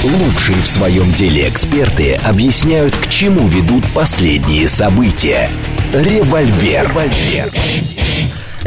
[0.03, 5.49] Лучшие в своем деле эксперты объясняют, к чему ведут последние события.
[5.93, 6.89] Револьвер.
[6.89, 7.51] Револьвер.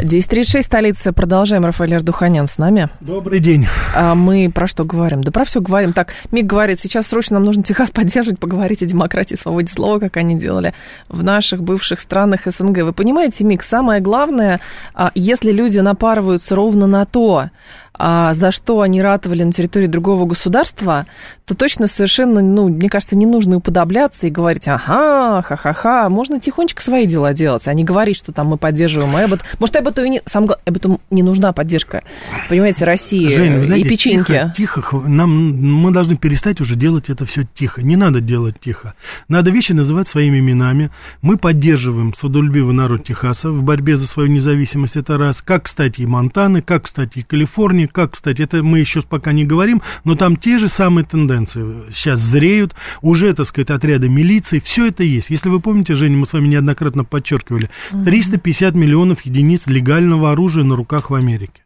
[0.02, 1.12] 10.36, столица.
[1.12, 1.64] Продолжаем.
[1.64, 2.88] Рафаэль Ардуханян с нами.
[3.00, 3.68] Добрый день.
[3.94, 5.22] А мы про что говорим?
[5.22, 5.92] Да про все говорим.
[5.92, 10.16] Так, Мик говорит, сейчас срочно нам нужно Техас поддерживать, поговорить о демократии, свободе слова, как
[10.16, 10.74] они делали
[11.08, 12.78] в наших бывших странах СНГ.
[12.78, 14.60] Вы понимаете, Мик, самое главное,
[14.94, 17.50] а, если люди напарываются ровно на то,
[17.98, 21.06] за что они ратовали на территории другого государства,
[21.44, 26.82] то точно совершенно, ну, мне кажется, не нужно уподобляться и говорить, ага, ха-ха-ха, можно тихонечко
[26.82, 29.40] свои дела делать, а не говорить, что там мы поддерживаем Эббот.
[29.58, 32.02] Может, Эбботу и не, сам, Эбботу не нужна поддержка,
[32.48, 34.52] понимаете, России Жень, знаете, и печеньки.
[34.56, 38.94] Тихо, тихо, нам, мы должны перестать уже делать это все тихо, не надо делать тихо.
[39.28, 40.90] Надо вещи называть своими именами.
[41.20, 45.42] Мы поддерживаем свободолюбивый народ Техаса в борьбе за свою независимость, это раз.
[45.42, 49.32] Как, кстати, и Монтаны, как, кстати, и Калифорния, уровне, как, кстати, это мы еще пока
[49.32, 54.60] не говорим, но там те же самые тенденции сейчас зреют, уже, так сказать, отряды милиции,
[54.64, 55.30] все это есть.
[55.30, 57.70] Если вы помните, Женя, мы с вами неоднократно подчеркивали,
[58.04, 61.61] 350 миллионов единиц легального оружия на руках в Америке.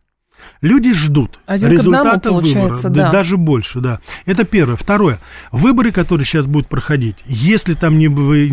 [0.60, 3.10] Люди ждут Один результата выбора, да.
[3.10, 4.00] даже больше, да.
[4.24, 4.76] Это первое.
[4.76, 5.18] Второе.
[5.52, 8.06] Выборы, которые сейчас будут проходить, если там не,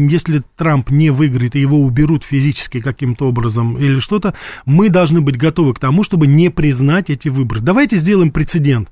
[0.09, 4.33] если Трамп не выиграет и его уберут физически каким-то образом или что-то,
[4.65, 7.61] мы должны быть готовы к тому, чтобы не признать эти выборы.
[7.61, 8.89] Давайте сделаем прецедент.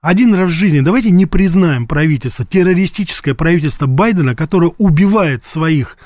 [0.00, 5.98] Один раз в жизни давайте не признаем правительство, террористическое правительство Байдена, которое убивает своих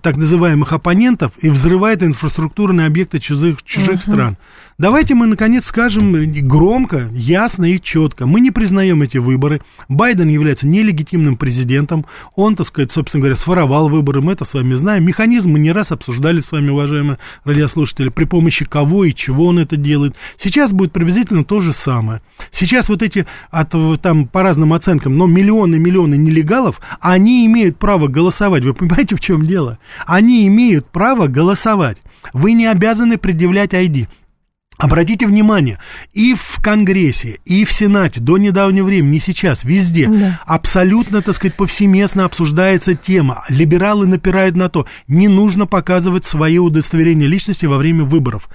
[0.00, 4.12] так называемых оппонентов и взрывает инфраструктурные объекты чужих, чужих uh-huh.
[4.12, 4.36] стран.
[4.78, 6.12] Давайте мы, наконец, скажем
[6.48, 8.26] громко, ясно и четко.
[8.26, 9.60] Мы не признаем эти выборы.
[9.88, 12.06] Байден является нелегитимным президентом.
[12.34, 14.22] Он, так сказать, собственно говоря, своровал выборы.
[14.22, 15.04] Мы это с вами знаем.
[15.04, 19.58] Механизм мы не раз обсуждали с вами, уважаемые радиослушатели, при помощи кого и чего он
[19.58, 20.16] это делает.
[20.38, 22.22] Сейчас будет приблизительно то же самое.
[22.50, 28.64] Сейчас вот эти, от, там, по разным оценкам, но миллионы-миллионы нелегалов, они имеют право голосовать.
[28.64, 29.78] Вы понимаете, в чем дело?
[30.06, 31.98] Они имеют право голосовать.
[32.32, 34.08] Вы не обязаны предъявлять ID.
[34.78, 35.78] Обратите внимание,
[36.12, 40.40] и в Конгрессе, и в Сенате до недавнего времени, не сейчас, везде, да.
[40.44, 43.44] абсолютно, так сказать, повсеместно обсуждается тема.
[43.48, 48.48] Либералы напирают на то, не нужно показывать свои удостоверения личности во время выборов.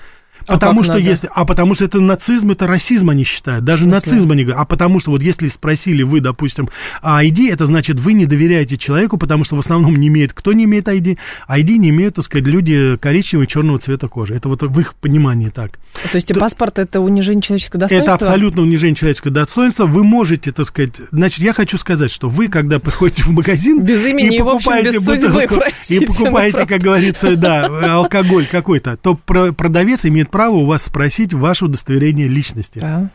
[0.47, 1.03] А потому что надо?
[1.03, 4.61] если, а потому что это нацизм, это расизм они считают, даже нацизм они говорят.
[4.61, 6.69] А потому что вот если спросили вы, допустим,
[7.03, 10.63] ID, это значит вы не доверяете человеку, потому что в основном не имеет, кто не
[10.63, 11.17] имеет ID,
[11.49, 14.35] ID не имеют, так сказать, люди коричневого и черного цвета кожи.
[14.35, 15.79] Это вот в их понимании так.
[16.11, 18.13] То есть То, паспорт это унижение человеческого достоинства?
[18.13, 19.85] Это абсолютно унижение человеческого достоинства.
[19.85, 24.05] Вы можете, так сказать, значит, я хочу сказать, что вы, когда приходите в магазин без
[24.05, 28.45] имени и, покупаете в общем, без бутылку, судьбы, простите, и покупаете, как говорится, да, алкоголь
[28.45, 32.77] какой-то, то продавец имеет право у вас спросить ваше удостоверение личности.
[32.77, 33.09] Да.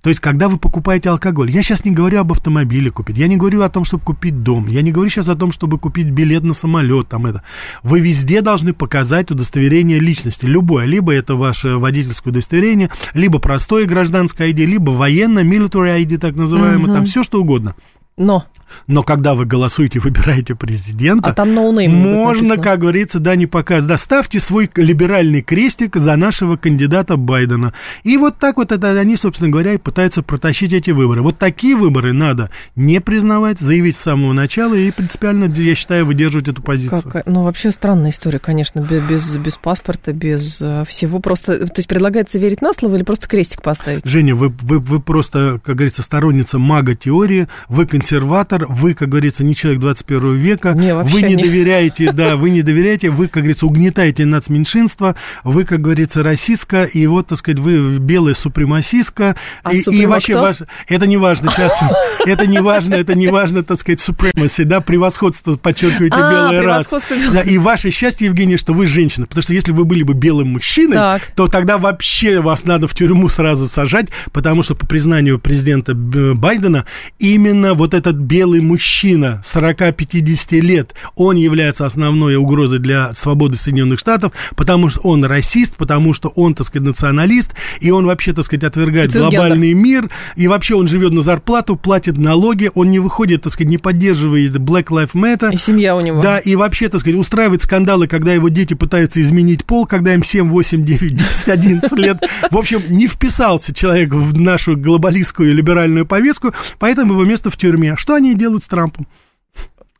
[0.00, 3.36] То есть, когда вы покупаете алкоголь, я сейчас не говорю об автомобиле купить, я не
[3.36, 6.44] говорю о том, чтобы купить дом, я не говорю сейчас о том, чтобы купить билет
[6.44, 7.42] на самолет, там это.
[7.82, 14.52] Вы везде должны показать удостоверение личности, любое, либо это ваше водительское удостоверение, либо простое гражданское
[14.52, 16.94] ID, либо военное, military ID, так называемое, угу.
[16.94, 17.74] там все что угодно.
[18.16, 18.44] Но
[18.86, 23.88] но когда вы голосуете, выбираете президента, а там можно, как говорится, да, не показывать.
[23.88, 27.72] Доставьте свой либеральный крестик за нашего кандидата Байдена.
[28.02, 31.22] И вот так вот это они, собственно говоря, и пытаются протащить эти выборы.
[31.22, 36.48] Вот такие выборы надо не признавать, заявить с самого начала и принципиально, я считаю, выдерживать
[36.48, 37.02] эту позицию.
[37.02, 41.20] Как, ну, вообще странная история, конечно, без, без паспорта, без э, всего.
[41.20, 44.04] Просто, то есть предлагается верить на слово или просто крестик поставить?
[44.04, 49.44] Женя, вы, вы, вы просто, как говорится, сторонница мага-теории, вы консерватор, автор, вы, как говорится,
[49.44, 51.42] не человек 21 века, не, вы не, не.
[51.42, 57.06] доверяете, да, вы не доверяете, вы, как говорится, угнетаете нацменьшинство, вы, как говорится, расистка, и
[57.06, 61.72] вот, так сказать, вы белая супремасистка, а и, и вообще ваш, это не важно сейчас,
[62.26, 66.98] это не важно, это не важно, так сказать, supremacy, да, превосходство, подчеркиваете, а, белая раса.
[67.32, 70.52] Да, и ваше счастье, Евгений, что вы женщина, потому что если вы были бы белым
[70.52, 71.22] мужчиной, так.
[71.34, 76.86] то тогда вообще вас надо в тюрьму сразу сажать, потому что по признанию президента Байдена
[77.18, 83.98] именно вот этот белый белый мужчина 40-50 лет, он является основной угрозой для свободы Соединенных
[83.98, 88.46] Штатов, потому что он расист, потому что он, так сказать, националист, и он вообще, так
[88.46, 93.42] сказать, отвергает глобальный мир, и вообще он живет на зарплату, платит налоги, он не выходит,
[93.42, 95.52] так сказать, не поддерживает Black Lives Matter.
[95.52, 96.22] И семья у него.
[96.22, 100.22] Да, и вообще, так сказать, устраивает скандалы, когда его дети пытаются изменить пол, когда им
[100.22, 102.16] 7, 8, 9, 10, 11 лет.
[102.50, 107.94] В общем, не вписался человек в нашу глобалистскую либеральную повестку, поэтому его место в тюрьме.
[107.98, 109.06] Что они делают с Трампом.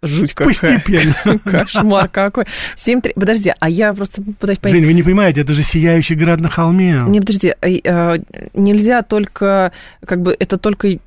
[0.01, 0.49] Жуть какая.
[0.49, 1.39] Постепенно.
[1.45, 2.45] Кошмар какой.
[2.77, 3.15] 7, 3...
[3.15, 4.77] Подожди, а я просто пытаюсь понять...
[4.77, 7.03] Жень, вы не понимаете, это же сияющий град на холме.
[7.09, 8.19] Не, подожди, а, а,
[8.55, 9.73] нельзя только,
[10.05, 10.99] как бы, это только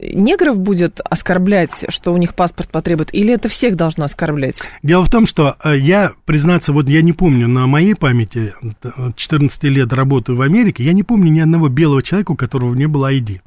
[0.00, 4.60] негров будет оскорблять, что у них паспорт потребует, или это всех должно оскорблять?
[4.82, 8.54] Дело в том, что э, я, признаться, вот я не помню, на моей памяти,
[9.16, 12.86] 14 лет работаю в Америке, я не помню ни одного белого человека, у которого не
[12.86, 13.40] было ID.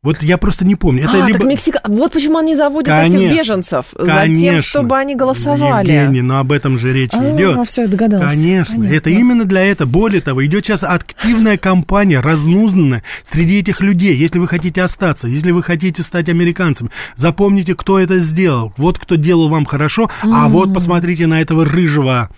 [0.00, 1.04] Вот я просто не помню.
[1.04, 1.40] Это а, либо...
[1.40, 1.80] так Мексика...
[1.84, 3.86] Вот почему они заводят конечно, этих беженцев.
[3.98, 5.90] За тем, чтобы они голосовали.
[5.90, 7.68] Евгений, но об этом же речь а, идет.
[7.68, 8.28] все, догадался.
[8.28, 8.76] Конечно.
[8.76, 8.94] Понятно.
[8.94, 9.88] Это именно для этого.
[9.88, 14.14] Более того, идет сейчас активная кампания, разнузданная среди этих людей.
[14.14, 18.72] Если вы хотите остаться, если вы хотите стать американцем, запомните, кто это сделал.
[18.76, 20.32] Вот кто делал вам хорошо, mm.
[20.32, 22.30] а вот посмотрите на этого рыжего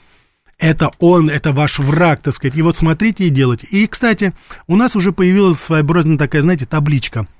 [0.58, 2.56] это он, это ваш враг, так сказать.
[2.56, 3.66] И вот смотрите и делайте.
[3.70, 4.32] И, кстати,
[4.66, 7.26] у нас уже появилась своеобразная такая, знаете, табличка–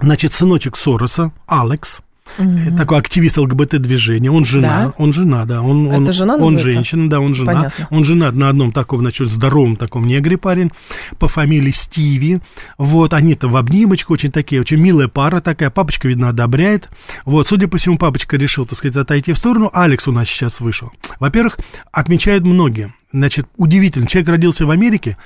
[0.00, 2.00] Значит, сыночек Сороса, Алекс,
[2.38, 2.76] Угу.
[2.76, 4.30] Такой активист ЛГБТ-движения.
[4.30, 4.94] Он жена, да?
[4.98, 5.62] он жена, да.
[5.62, 7.52] Он, он, Это жена Он женщина, да, он жена.
[7.52, 7.88] Понятно.
[7.90, 10.70] Он женат на одном таком, значит, здоровом таком негре парень
[11.18, 12.40] по фамилии Стиви.
[12.78, 15.70] Вот, они-то в обнимочку, очень такие, очень милая пара такая.
[15.70, 16.88] Папочка, видно, одобряет.
[17.24, 19.70] Вот, судя по всему, папочка решил, так сказать, отойти в сторону.
[19.72, 20.92] Алекс у нас сейчас вышел.
[21.18, 21.58] Во-первых,
[21.92, 22.92] отмечают многие.
[23.12, 25.16] Значит, удивительно, человек родился в Америке,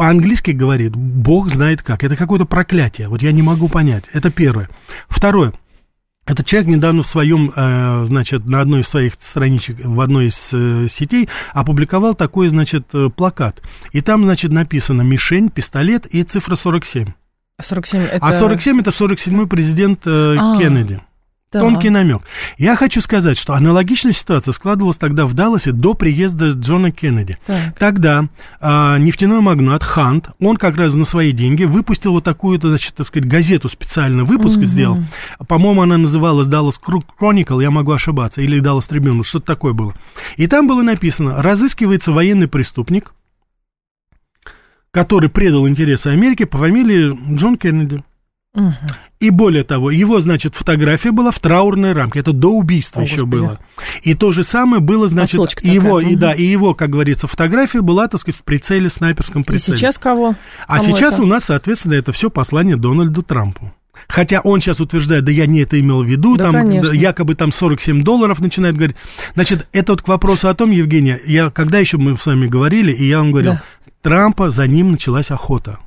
[0.00, 2.04] по-английски говорит, Бог знает как.
[2.04, 3.08] Это какое-то проклятие.
[3.08, 4.04] Вот я не могу понять.
[4.14, 4.70] Это первое.
[5.10, 5.52] Второе.
[6.24, 10.54] Этот человек недавно в своем, э, значит, на одной из своих страничек, в одной из
[10.54, 13.60] э, сетей опубликовал такой, значит, э, плакат.
[13.92, 17.08] И там, значит, написано «Мишень», «Пистолет» и цифра 47.
[17.60, 18.24] 47 это...
[18.24, 21.02] А 47 это 47-й президент а, Кеннеди.
[21.52, 21.60] Да.
[21.60, 22.22] Тонкий намек.
[22.58, 27.38] Я хочу сказать, что аналогичная ситуация складывалась тогда в Далласе до приезда Джона Кеннеди.
[27.44, 27.76] Так.
[27.76, 28.28] Тогда
[28.60, 33.04] а, нефтяной магнат Хант, он как раз на свои деньги выпустил вот такую, значит, так
[33.04, 34.64] сказать, газету специально выпуск угу.
[34.64, 34.98] сделал.
[35.48, 39.94] По-моему, она называлась Dallas Chronicle, я могу ошибаться, или Dallas Tribune, что-то такое было.
[40.36, 43.12] И там было написано, разыскивается военный преступник,
[44.92, 48.04] который предал интересы Америки по фамилии Джон Кеннеди.
[48.54, 48.72] Угу.
[49.20, 52.20] И более того, его, значит, фотография была в траурной рамке.
[52.20, 53.30] Это до убийства О, еще Господи.
[53.42, 53.58] было.
[54.02, 56.38] И то же самое было, значит, Отсылочка и его, такая, и да, мгм.
[56.38, 59.76] и его, как говорится, фотография была, так сказать, в прицеле, снайперском И прицеле.
[59.78, 60.34] сейчас кого?
[60.66, 61.22] а Кому сейчас это?
[61.22, 63.72] у нас, соответственно, это все послание Дональду Трампу.
[64.08, 66.88] Хотя он сейчас утверждает, да я не это имел в виду, Да, там конечно.
[66.88, 68.96] да, якобы там 47 долларов начинает говорить.
[69.34, 72.92] Значит, это вот к вопросу о том, Евгения, я когда еще мы с вами говорили,
[72.92, 73.62] и я вам говорил, Да.
[74.02, 75.78] Трампа за ним началась охота.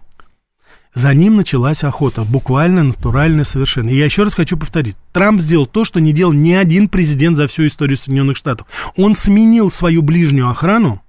[0.96, 3.90] За ним началась охота, буквально натуральная совершенно.
[3.90, 4.96] И я еще раз хочу повторить.
[5.12, 8.68] Трамп сделал то, что не делал ни один президент за всю историю Соединенных Штатов.
[8.96, 11.03] Он сменил свою ближнюю охрану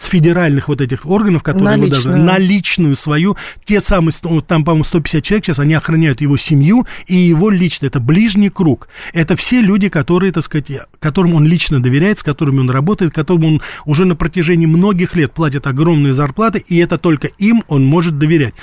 [0.00, 2.24] с федеральных вот этих органов, которые На его даже личную.
[2.24, 4.14] на личную свою, те самые,
[4.46, 8.88] там, по-моему, 150 человек сейчас, они охраняют его семью и его лично, это ближний круг.
[9.12, 13.44] Это все люди, которые, так сказать, которым он лично доверяет, с которыми он работает, которым
[13.44, 18.18] он уже на протяжении многих лет платит огромные зарплаты, и это только им он может
[18.18, 18.54] доверять.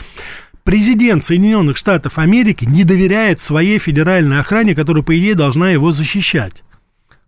[0.64, 6.64] Президент Соединенных Штатов Америки не доверяет своей федеральной охране, которая, по идее, должна его защищать.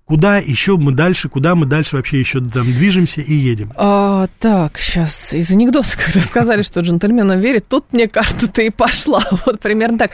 [0.10, 3.72] Куда еще мы дальше, куда мы дальше вообще еще там движемся и едем?
[3.76, 9.24] А, так, сейчас из анекдота, когда сказали, что джентльменам верит, тут мне карта-то и пошла.
[9.46, 10.12] Вот примерно так.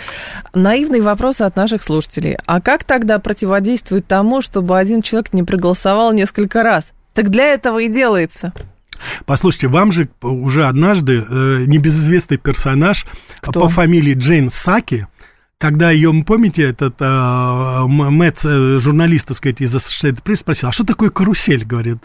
[0.54, 2.36] Наивные вопросы от наших слушателей.
[2.46, 6.92] А как тогда противодействовать тому, чтобы один человек не проголосовал несколько раз?
[7.14, 8.52] Так для этого и делается.
[9.26, 13.06] Послушайте, вам же уже однажды э, небезызвестный персонаж
[13.40, 13.62] Кто?
[13.62, 15.08] по фамилии Джейн Саки,
[15.66, 20.72] когда ее, помните, этот э, Мэтт, э, журналист, так сказать, из Associated Press спросил, а
[20.72, 21.98] что такое карусель, говорит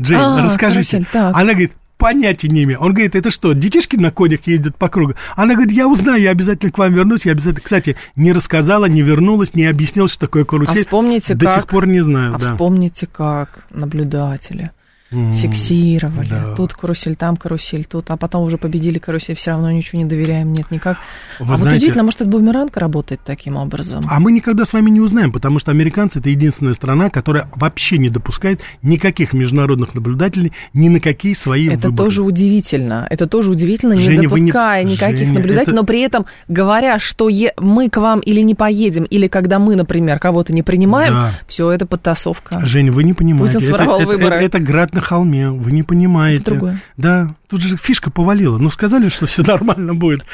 [0.00, 0.96] Джейн, А, расскажите.
[0.98, 1.36] карусель, так.
[1.36, 2.80] Она говорит, понятия не имею.
[2.80, 5.12] Он говорит, это что, детишки на конях ездят по кругу?
[5.36, 7.26] Она говорит, я узнаю, я обязательно к вам вернусь.
[7.26, 10.80] Я обязательно, кстати, не рассказала, не вернулась, не объяснила, что такое карусель.
[10.80, 11.54] А вспомните, До как...
[11.56, 12.44] сих пор не знаю, А да.
[12.52, 14.70] вспомните, как наблюдатели
[15.12, 16.28] Фиксировали.
[16.28, 16.54] да.
[16.56, 20.52] Тут карусель, там карусель, тут, а потом уже победили карусель, все равно ничего не доверяем,
[20.52, 20.96] нет никак.
[21.38, 24.04] Вы а вот знаете- удивительно, может, это бумеранг работает таким образом?
[24.08, 27.98] А мы никогда с вами не узнаем, потому что американцы это единственная страна, которая вообще
[27.98, 31.96] не допускает никаких международных наблюдателей ни на какие свои Это выборы.
[32.08, 33.06] тоже удивительно.
[33.10, 36.98] Это тоже удивительно, не Женя, не- допуская никаких Женя, наблюдателей, это- но при этом говоря,
[36.98, 41.12] что е- мы к вам или не поедем, или когда мы, например, кого-то не принимаем,
[41.14, 41.30] Да.
[41.46, 42.64] все это подтасовка.
[42.64, 43.58] Жень, вы не понимаете.
[43.58, 44.36] Путин это, своровал это- выборы.
[44.36, 46.42] это- это град на холме, вы не понимаете.
[46.42, 46.82] Это другое.
[46.96, 48.56] Да, тут же фишка повалила.
[48.56, 50.24] Ну, сказали, что все нормально будет.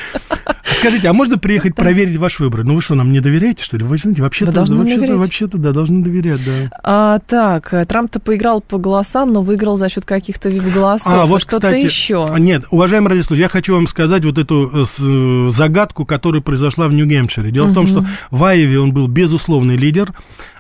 [0.64, 2.62] Скажите, а можно приехать проверить ваш выбор?
[2.62, 3.84] Ну, вы что, нам не доверяете, что ли?
[3.84, 6.70] Вы знаете, вообще-то, должны вообще-то, вообще-то, да, должны доверять, да.
[6.84, 11.12] А, так, Трамп-то поиграл по голосам, но выиграл за счет каких-то вип-голосов.
[11.12, 12.28] А, вот, что-то кстати, еще.
[12.38, 16.92] Нет, уважаемый радиослушатель, я хочу вам сказать вот эту э, э, загадку, которая произошла в
[16.92, 17.50] Нью-Гемпшире.
[17.50, 20.12] Дело в том, что в Айове он был безусловный лидер,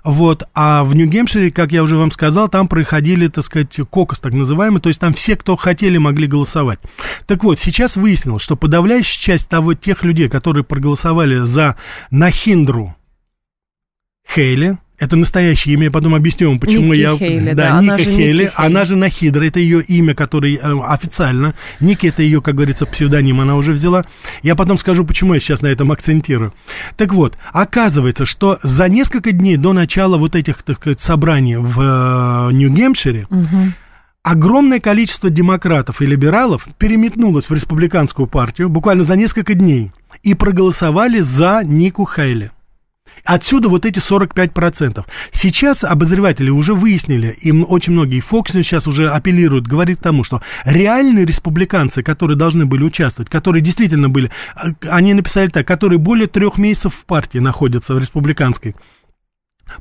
[0.08, 4.32] вот, а в Нью-Гемпшире, как я уже вам сказал, там проходили, так сказать, кокос так
[4.32, 6.47] называемый, то есть там все, кто хотели, могли голосовать.
[7.26, 11.76] Так вот, сейчас выяснилось, что подавляющая часть того, тех людей, которые проголосовали за
[12.10, 12.96] Нахиндру
[14.28, 17.16] Хейли, это настоящее имя, я потом объясню вам, почему Ники я...
[17.16, 18.52] Хейли, да, да, она Ника же Ники Хейли, Хейли.
[18.56, 21.54] она же Нахидра, это ее имя, которое э, официально.
[21.78, 24.06] Ники это ее, как говорится, псевдоним, она уже взяла.
[24.42, 26.52] Я потом скажу, почему я сейчас на этом акцентирую.
[26.96, 31.80] Так вот, оказывается, что за несколько дней до начала вот этих, так сказать, собраний в
[31.80, 33.74] э, Нью-Гемпшире Мгм.
[34.22, 41.20] Огромное количество демократов и либералов переметнулось в республиканскую партию буквально за несколько дней и проголосовали
[41.20, 42.50] за Нику Хейли.
[43.24, 45.04] Отсюда вот эти 45%.
[45.32, 50.24] Сейчас обозреватели уже выяснили, и очень многие, Fox News сейчас уже апеллируют, говорит к тому,
[50.24, 55.98] что реальные республиканцы, которые должны были участвовать, которые действительно были, а, они написали так, которые
[55.98, 58.76] более трех месяцев в партии находятся, в республиканской,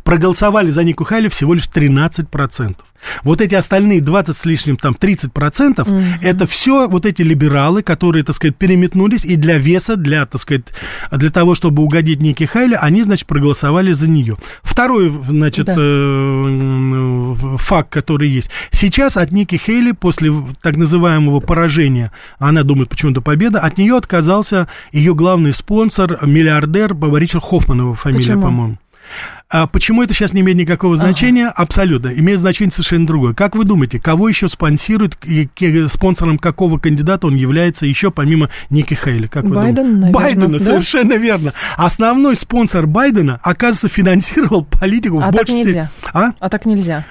[0.04, 2.76] проголосовали за Нику Хайли всего лишь 13%.
[3.24, 5.88] Вот эти остальные 20 с лишним, там, 30%,
[6.22, 10.66] это все вот эти либералы, которые, так сказать, переметнулись, и для веса, для, так сказать,
[11.12, 14.36] для того, чтобы угодить Ники Хайли, они, значит, проголосовали за нее.
[14.64, 15.76] Второй, значит, Да.
[15.78, 18.50] э, факт, который есть.
[18.72, 24.68] Сейчас от Ники Хейли, после так называемого поражения, она думает почему-то победа, от нее отказался
[24.92, 28.78] ее главный спонсор, миллиардер Ричард Хоффман, его фамилия, по-моему.
[29.50, 31.48] А почему это сейчас не имеет никакого значения?
[31.48, 32.10] Абсолютно.
[32.10, 33.34] Имеет значение совершенно другое.
[33.34, 35.48] Как вы думаете, кого еще спонсирует, и
[35.88, 39.28] спонсором какого кандидата он является еще помимо Ники Хейли?
[39.28, 40.00] Как вы Байден, думаете?
[40.02, 40.66] наверное, Байдена, да?
[40.66, 41.54] совершенно верно.
[41.78, 45.92] Основной спонсор Байдена, оказывается, финансировал политику А в так большей нельзя.
[46.02, 46.32] степени- А?
[46.40, 47.06] А так нельзя.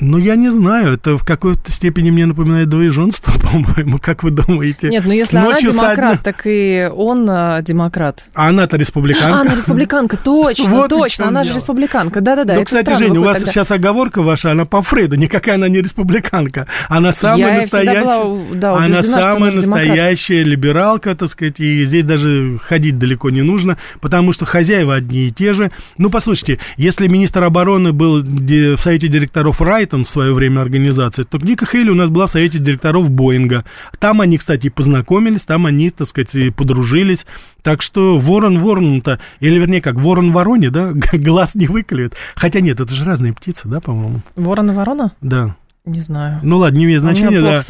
[0.00, 4.88] Ну, я не знаю, это в какой-то степени мне напоминает двоеженство, по-моему, как вы думаете?
[4.88, 6.22] Нет, ну если Ночью она демократ, одна...
[6.22, 8.24] так и он а, демократ.
[8.34, 9.38] А она-то республиканка.
[9.38, 11.52] А, она республиканка, точно, вот точно, она дело.
[11.52, 12.54] же республиканка, да-да-да.
[12.54, 13.52] Ну, кстати, Жень, у вас тогда.
[13.52, 18.44] сейчас оговорка ваша, она по Фрейду, никакая она не республиканка, она самая я настоящая, была,
[18.54, 24.32] да, она самая настоящая либералка, так сказать, и здесь даже ходить далеко не нужно, потому
[24.32, 25.70] что хозяева одни и те же.
[25.98, 31.24] Ну, послушайте, если министр обороны был в совете директоров Райт, Брайтон в свое время организация,
[31.24, 33.64] то Ника Хейли у нас была в совете директоров Боинга.
[33.98, 37.26] Там они, кстати, познакомились, там они, так сказать, и подружились.
[37.62, 42.14] Так что ворон ворону-то, или вернее как, ворон вороне, да, глаз не выколет.
[42.36, 44.20] Хотя нет, это же разные птицы, да, по-моему?
[44.36, 45.12] Ворон и ворона?
[45.20, 45.56] Да.
[45.90, 46.40] Не знаю.
[46.42, 47.28] Ну ладно, не имеет значения.
[47.28, 47.62] У меня да.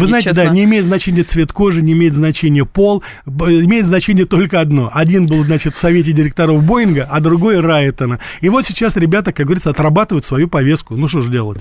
[0.00, 0.44] Вы знаете, честно.
[0.44, 4.90] да, не имеет значения цвет кожи, не имеет значения пол, имеет значение только одно.
[4.92, 8.18] Один был, значит, в совете директоров Боинга, а другой Райтона.
[8.40, 10.96] И вот сейчас ребята, как говорится, отрабатывают свою повестку.
[10.96, 11.58] Ну что ж делать?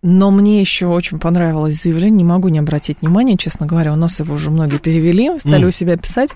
[0.00, 4.20] Но мне еще очень понравилось заявление, не могу не обратить внимания, честно говоря, у нас
[4.20, 5.68] его уже многие перевели, стали mm.
[5.68, 6.30] у себя писать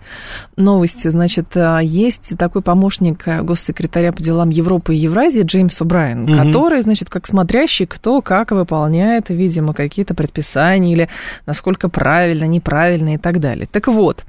[0.57, 1.07] новости.
[1.09, 6.45] Значит, а, есть такой помощник э, госсекретаря по делам Европы и Евразии Джеймс О'Брайен, mm-hmm.
[6.45, 11.09] который, значит, как смотрящий, кто как выполняет, видимо, какие-то предписания или
[11.47, 13.69] насколько правильно, неправильно и так далее.
[13.71, 14.25] Так вот,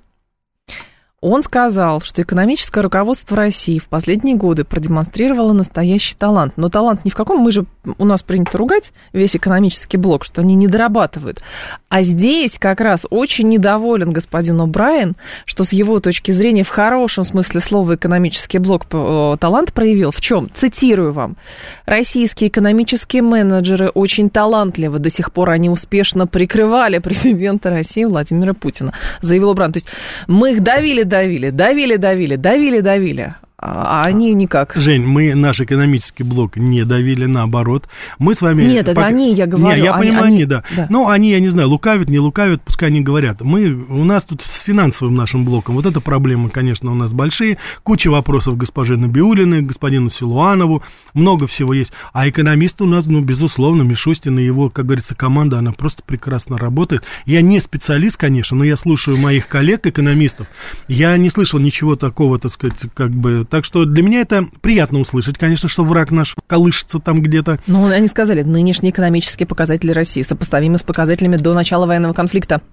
[1.23, 6.53] он сказал, что экономическое руководство России в последние годы продемонстрировало настоящий талант.
[6.57, 7.65] Но талант ни в каком, мы же,
[7.97, 11.41] у нас принято ругать весь экономический блок, что они не дорабатывают.
[11.87, 15.13] А здесь как раз очень недоволен господин О'Брайен,
[15.45, 20.11] что с его точки зрения в хорошем смысле слова экономический блок э, талант проявил.
[20.11, 20.49] В чем?
[20.53, 21.37] Цитирую вам.
[21.85, 24.99] Российские экономические менеджеры очень талантливы.
[24.99, 29.71] До сих пор они успешно прикрывали президента России Владимира Путина, заявил О'Брайен.
[29.71, 29.87] То есть
[30.27, 33.35] мы их давили давили, давили, давили, давили, давили
[33.65, 34.73] а они никак.
[34.75, 37.87] Жень, мы наш экономический блок не давили, наоборот.
[38.19, 38.63] Мы с вами...
[38.63, 39.07] Нет, это пока...
[39.07, 39.75] они, я говорю.
[39.75, 40.63] Нет, я они, понимаю, они, они да.
[40.75, 40.87] да.
[40.89, 43.41] Ну, они, я не знаю, лукавят, не лукавят, пускай они говорят.
[43.41, 47.57] Мы, у нас тут с финансовым нашим блоком, вот эта проблема, конечно, у нас большие.
[47.83, 50.83] Куча вопросов госпоже Набиулиной, господину Силуанову,
[51.13, 51.93] много всего есть.
[52.11, 56.57] А экономисты у нас, ну, безусловно, Мишустин и его, как говорится, команда, она просто прекрасно
[56.57, 57.03] работает.
[57.25, 60.47] Я не специалист, конечно, но я слушаю моих коллег-экономистов.
[60.87, 64.97] Я не слышал ничего такого, так сказать, как бы так что для меня это приятно
[64.97, 67.59] услышать, конечно, что враг наш колышется там где-то.
[67.67, 72.63] Ну, они сказали, нынешние экономические показатели России сопоставимы с показателями до начала военного конфликта.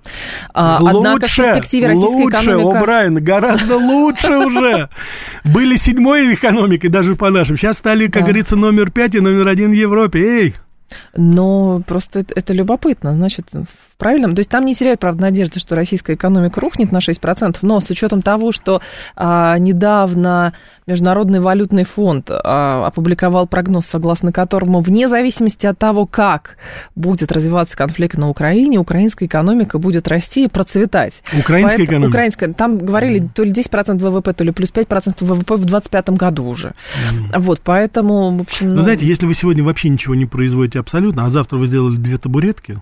[0.55, 2.66] А, лучше, Однако в перспективе российская лучше, экономика...
[2.66, 4.89] Лучше, Брайан, гораздо лучше уже.
[5.45, 7.59] Были седьмой экономикой даже по нашим.
[7.59, 10.18] Сейчас стали, как говорится, номер пять и номер один в Европе.
[10.18, 10.55] Эй!
[11.14, 13.12] Но просто это, это любопытно.
[13.12, 13.49] Значит,
[14.01, 14.34] в правильном...
[14.34, 17.90] То есть там не теряют, правда, надежды, что российская экономика рухнет на 6%, но с
[17.90, 18.80] учетом того, что
[19.14, 20.55] а, недавно
[20.86, 26.57] Международный валютный фонд а, опубликовал прогноз, согласно которому вне зависимости от того, как
[26.96, 31.22] будет развиваться конфликт на Украине, украинская экономика будет расти и процветать.
[31.38, 32.09] Украинская Поэтому, экономика?
[32.09, 32.53] Украинская.
[32.55, 36.68] Там говорили то ли 10% ВВП, то ли плюс 5% ВВП в 2025 году уже.
[37.12, 37.38] Mm.
[37.38, 38.70] Вот, поэтому, в общем...
[38.70, 38.76] Ну...
[38.76, 42.16] Вы знаете, если вы сегодня вообще ничего не производите абсолютно, а завтра вы сделали две
[42.16, 42.80] табуретки,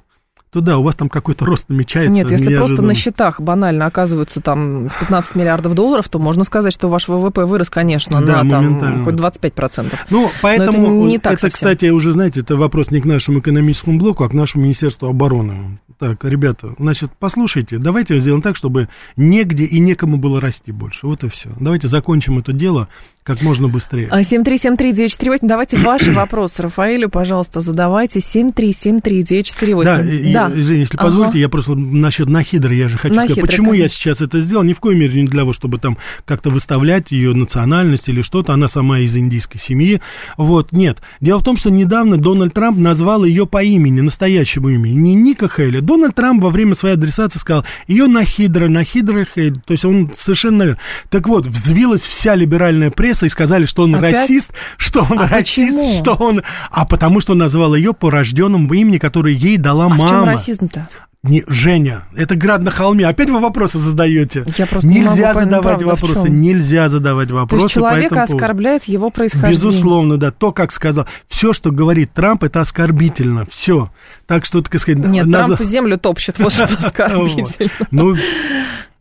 [0.58, 2.12] то да, у вас там какой-то рост намечается.
[2.12, 2.66] Нет, если неожиданно.
[2.66, 7.44] просто на счетах банально оказываются там 15 миллиардов долларов, то можно сказать, что ваш ВВП
[7.44, 9.96] вырос, конечно, да, на там хоть 25%.
[10.10, 13.98] Ну, поэтому это, не так это кстати, уже, знаете, это вопрос не к нашему экономическому
[13.98, 15.78] блоку, а к нашему Министерству обороны.
[15.98, 21.06] Так, ребята, значит, послушайте, давайте сделаем так, чтобы негде и некому было расти больше.
[21.06, 21.50] Вот и все.
[21.58, 22.88] Давайте закончим это дело
[23.28, 24.08] как можно быстрее.
[24.08, 25.38] 7373948.
[25.42, 28.20] А, Давайте ваши вопросы Рафаэлю, пожалуйста, задавайте.
[28.20, 30.32] 7373948.
[30.32, 30.54] Да, да.
[30.54, 31.04] И, если ага.
[31.04, 33.82] позволите, я просто насчет Нахидры, я же хочу Нахидры, сказать, почему конечно.
[33.82, 34.64] я сейчас это сделал.
[34.64, 38.54] Ни в коей мере не для того, чтобы там как-то выставлять ее национальность или что-то.
[38.54, 40.00] Она сама из индийской семьи.
[40.38, 41.02] Вот, нет.
[41.20, 44.94] Дело в том, что недавно Дональд Трамп назвал ее по имени, настоящему имени.
[44.94, 45.80] Не Ника Хейли.
[45.80, 49.60] Дональд Трамп во время своей адресации сказал, ее Нахидра, Нахидра Хейли.
[49.66, 50.78] То есть он совершенно...
[51.10, 54.14] Так вот, взвилась вся либеральная пресса, пресса и сказали, что он Опять?
[54.14, 55.92] расист, что он а расист, почему?
[55.92, 56.42] что он...
[56.70, 60.06] А потому что он назвал ее по рожденному имени, которое ей дала а мама.
[60.06, 60.88] в чем расизм-то?
[61.24, 63.04] Не, Женя, это град на холме.
[63.04, 64.44] Опять вы вопросы задаете.
[64.56, 66.30] Я просто нельзя не могу задавать понять, вопросы.
[66.30, 67.60] Нельзя задавать вопросы.
[67.60, 69.52] То есть человека оскорбляет его происхождение.
[69.52, 70.30] Безусловно, да.
[70.30, 71.06] То, как сказал.
[71.26, 73.46] Все, что говорит Трамп, это оскорбительно.
[73.50, 73.90] Все.
[74.26, 75.04] Так что, так сказать...
[75.04, 75.46] Нет, наз...
[75.46, 77.68] Трамп землю топчет, вот что оскорбительно.
[77.90, 78.14] Ну,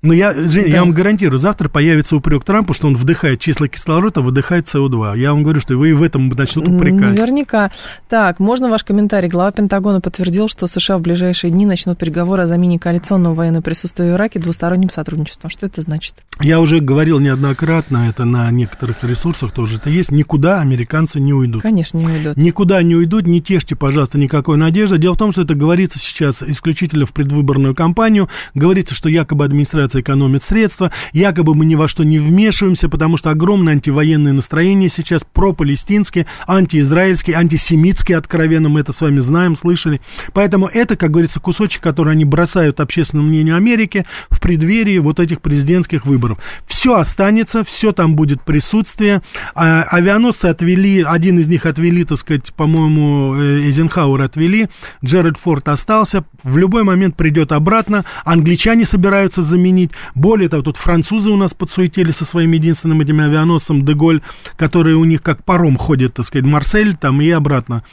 [0.04, 0.70] но я, Жень, да.
[0.70, 5.18] я вам гарантирую, завтра появится упрек Трампу, что он вдыхает числа кислорода, выдыхает СО2.
[5.18, 7.18] Я вам говорю, что вы и в этом начнут упрекать.
[7.18, 7.72] Наверняка.
[8.08, 9.28] Так, можно ваш комментарий?
[9.28, 14.12] Глава Пентагона подтвердил, что США в ближайшие дни начнут переговоры о замене коалиционного военного присутствия
[14.12, 15.50] в Ираке двусторонним сотрудничеством.
[15.50, 16.14] Что это значит?
[16.40, 21.64] Я уже говорил неоднократно, это на некоторых ресурсах тоже это есть, никуда американцы не уйдут.
[21.64, 22.38] Конечно, не уйдут.
[22.38, 25.00] Никуда не уйдут, не тешьте, пожалуйста, никакой надежды.
[25.00, 28.30] Дело в том, что это говорится сейчас исключительно в предвыборную кампанию.
[28.54, 33.32] Говорится, что якобы администрация экономит средства, якобы мы ни во что не вмешиваемся, потому что
[33.32, 40.02] огромное антивоенное настроение сейчас пропалестинские, антиизраильские, антисемитские, откровенно мы это с вами знаем, слышали.
[40.34, 45.42] Поэтому это, как говорится, кусочек, который они бросают общественному мнению Америки в преддверии вот этих
[45.42, 46.44] президентских выборов выборов.
[46.66, 49.22] Все останется, все там будет присутствие.
[49.56, 54.70] А, авианосцы отвели, один из них отвели, так сказать, по-моему, э, Эйзенхауэр отвели,
[55.04, 59.92] Джеральд Форд остался, в любой момент придет обратно, англичане собираются заменить.
[60.16, 64.22] Более того, тут французы у нас подсуетили со своим единственным этим авианосцем Деголь,
[64.56, 67.84] который у них как паром ходит, так сказать, Марсель там и обратно,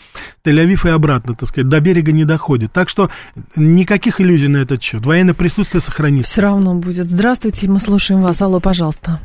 [0.44, 2.72] Тель-Авив и обратно, так сказать, до берега не доходит.
[2.72, 3.10] Так что
[3.56, 5.04] никаких иллюзий на этот счет.
[5.04, 6.30] Военное присутствие сохранится.
[6.30, 7.10] Все равно будет.
[7.10, 8.42] Здравствуйте, мы слушаем вас.
[8.42, 9.20] Алло, пожалуйста.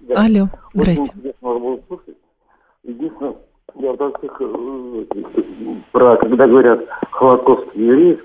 [0.00, 0.24] Да.
[0.24, 1.12] Алло, здрасте.
[2.84, 3.34] Единственное,
[3.76, 5.04] я так э,
[5.92, 6.80] про, когда говорят
[7.12, 8.20] Холокост евреев,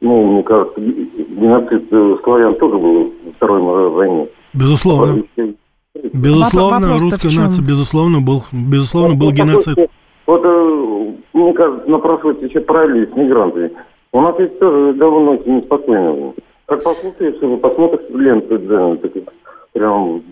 [0.00, 4.28] ну, мне кажется, геноцид э, славян тоже был во Второй мировой войне.
[4.52, 5.22] Безусловно.
[6.12, 9.90] Безусловно, Вопрос русская нация, безусловно, был, безусловно, был геноцид.
[10.26, 13.72] Вот, э, мне кажется, напрашивается еще параллель с мигрантами.
[14.12, 16.34] У нас ведь тоже довольно очень неспокойно.
[16.68, 19.12] Как послушаешь, посмотришь ленту, да, так
[19.72, 20.22] прям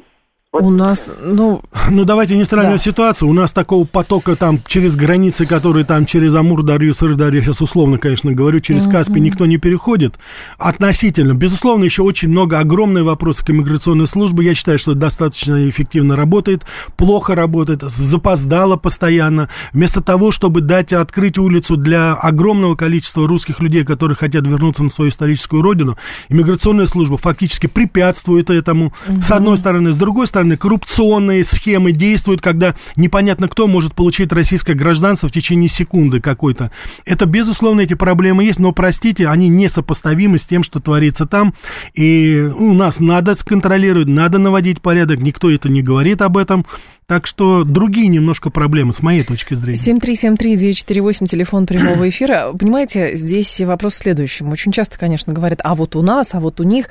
[0.60, 1.62] у нас, ну...
[1.90, 2.90] Ну, давайте не сравнивать да.
[2.90, 3.28] ситуацию.
[3.28, 7.60] У нас такого потока там через границы, которые там через Амур, Дарью, Сырдарь, я сейчас
[7.60, 8.92] условно, конечно, говорю, через mm-hmm.
[8.92, 10.14] Каспий никто не переходит.
[10.58, 11.34] Относительно.
[11.34, 14.46] Безусловно, еще очень много, огромные вопросы к иммиграционной службе.
[14.46, 16.62] Я считаю, что достаточно эффективно работает,
[16.96, 19.48] плохо работает, запоздало постоянно.
[19.72, 24.90] Вместо того, чтобы дать открыть улицу для огромного количества русских людей, которые хотят вернуться на
[24.90, 25.96] свою историческую родину,
[26.28, 28.92] иммиграционная служба фактически препятствует этому.
[29.06, 29.22] Mm-hmm.
[29.22, 29.92] С одной стороны.
[29.92, 35.32] С другой стороны, стороны, коррупционные схемы действуют, когда непонятно кто может получить российское гражданство в
[35.32, 36.70] течение секунды какой-то.
[37.04, 41.54] Это, безусловно, эти проблемы есть, но, простите, они несопоставимы с тем, что творится там.
[41.94, 46.64] И у нас надо сконтролировать, надо наводить порядок, никто это не говорит об этом.
[47.06, 49.78] Так что другие немножко проблемы, с моей точки зрения.
[49.78, 52.52] 7373948, телефон прямого эфира.
[52.58, 54.48] Понимаете, здесь вопрос в следующем.
[54.48, 56.88] Очень часто, конечно, говорят, а вот у нас, а вот у них.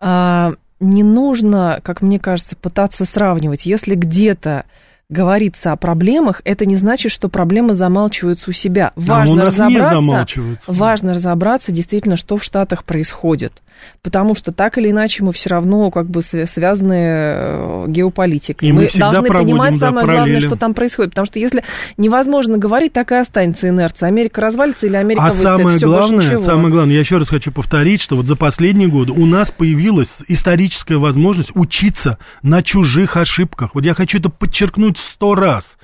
[0.00, 3.66] А, не нужно, как мне кажется, пытаться сравнивать.
[3.66, 4.64] Если где-то
[5.10, 8.92] говорится о проблемах, это не значит, что проблемы замалчиваются у себя.
[8.94, 10.72] Важно, а у нас разобраться, не замалчиваются.
[10.72, 13.62] важно разобраться действительно, что в Штатах происходит
[14.02, 18.68] потому что так или иначе мы все равно как бы связаны э, геополитикой.
[18.68, 20.30] И мы, мы должны проводим, понимать да, самое параллели.
[20.30, 21.64] главное, что там происходит, потому что если
[21.96, 24.08] невозможно говорить, так и останется инерция.
[24.08, 25.46] Америка развалится или Америка а выстоит.
[25.48, 29.12] самое Всё, главное, самое главное, я еще раз хочу повторить, что вот за последние годы
[29.12, 33.70] у нас появилась историческая возможность учиться на чужих ошибках.
[33.74, 35.78] Вот я хочу это подчеркнуть сто раз.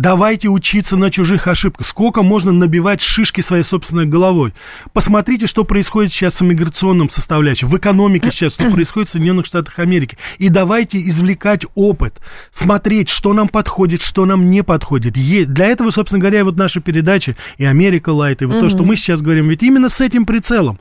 [0.00, 1.86] Давайте учиться на чужих ошибках.
[1.86, 4.54] Сколько можно набивать шишки своей собственной головой?
[4.94, 9.78] Посмотрите, что происходит сейчас с миграционным составляющим, в экономике сейчас, что происходит в Соединенных Штатах
[9.78, 10.16] Америки.
[10.38, 12.18] И давайте извлекать опыт,
[12.50, 15.18] смотреть, что нам подходит, что нам не подходит.
[15.18, 15.52] Есть.
[15.52, 18.96] Для этого, собственно говоря, вот наши передачи и Америка Лайт, и вот то, что мы
[18.96, 20.80] сейчас говорим, ведь именно с этим прицелом.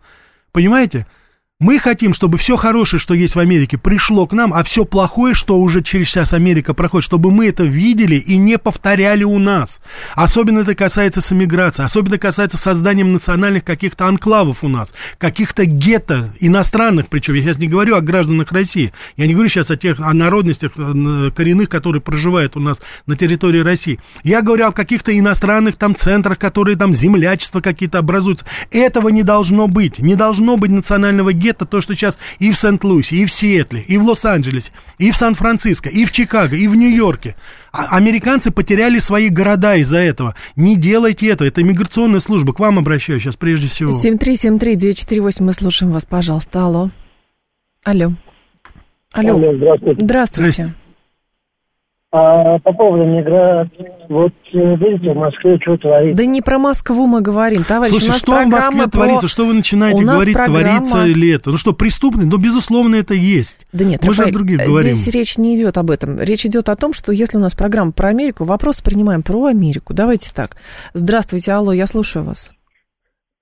[0.54, 1.08] Понимаете?
[1.62, 5.34] Мы хотим, чтобы все хорошее, что есть в Америке, пришло к нам, а все плохое,
[5.34, 9.82] что уже через час Америка проходит, чтобы мы это видели и не повторяли у нас.
[10.16, 16.34] Особенно это касается с эмиграцией, особенно касается созданием национальных каких-то анклавов у нас, каких-то гетто
[16.40, 20.00] иностранных, причем я сейчас не говорю о гражданах России, я не говорю сейчас о тех
[20.00, 24.00] о народностях э, коренных, которые проживают у нас на территории России.
[24.24, 28.46] Я говорю о каких-то иностранных там центрах, которые там землячества какие-то образуются.
[28.72, 30.00] Этого не должно быть.
[30.00, 33.82] Не должно быть национального гетто это то, что сейчас и в Сент-Луисе, и в Сиэтле,
[33.82, 37.36] и в Лос-Анджелесе, и в Сан-Франциско, и в Чикаго, и в Нью-Йорке.
[37.72, 40.36] А американцы потеряли свои города из-за этого.
[40.56, 41.46] Не делайте это.
[41.46, 42.54] Это миграционная служба.
[42.54, 43.92] К вам обращаюсь сейчас прежде всего.
[43.92, 46.66] 7373948, мы слушаем вас, пожалуйста.
[46.66, 46.90] Алло.
[47.84, 48.14] Алло.
[49.14, 49.36] Алло.
[49.36, 50.04] Алло здравствуйте.
[50.04, 50.74] Здравствуйте.
[52.12, 56.18] А по поводу миграции, вот э, видите, в Москве что творится?
[56.18, 57.92] Да не про Москву мы говорим, товарищ.
[57.92, 58.90] Слушай, у нас что в Москве про...
[58.90, 59.28] творится?
[59.28, 60.88] Что вы начинаете говорить, программа...
[60.88, 61.52] творится ли это?
[61.52, 62.26] Ну что, преступный?
[62.26, 63.68] Ну, безусловно, это есть.
[63.74, 64.92] Да нет, мы Рафаэль, же о других говорим.
[64.94, 66.20] здесь речь не идет об этом.
[66.20, 69.94] Речь идет о том, что если у нас программа про Америку, вопрос принимаем про Америку.
[69.94, 70.58] Давайте так.
[70.96, 72.50] Здравствуйте, алло, я слушаю вас.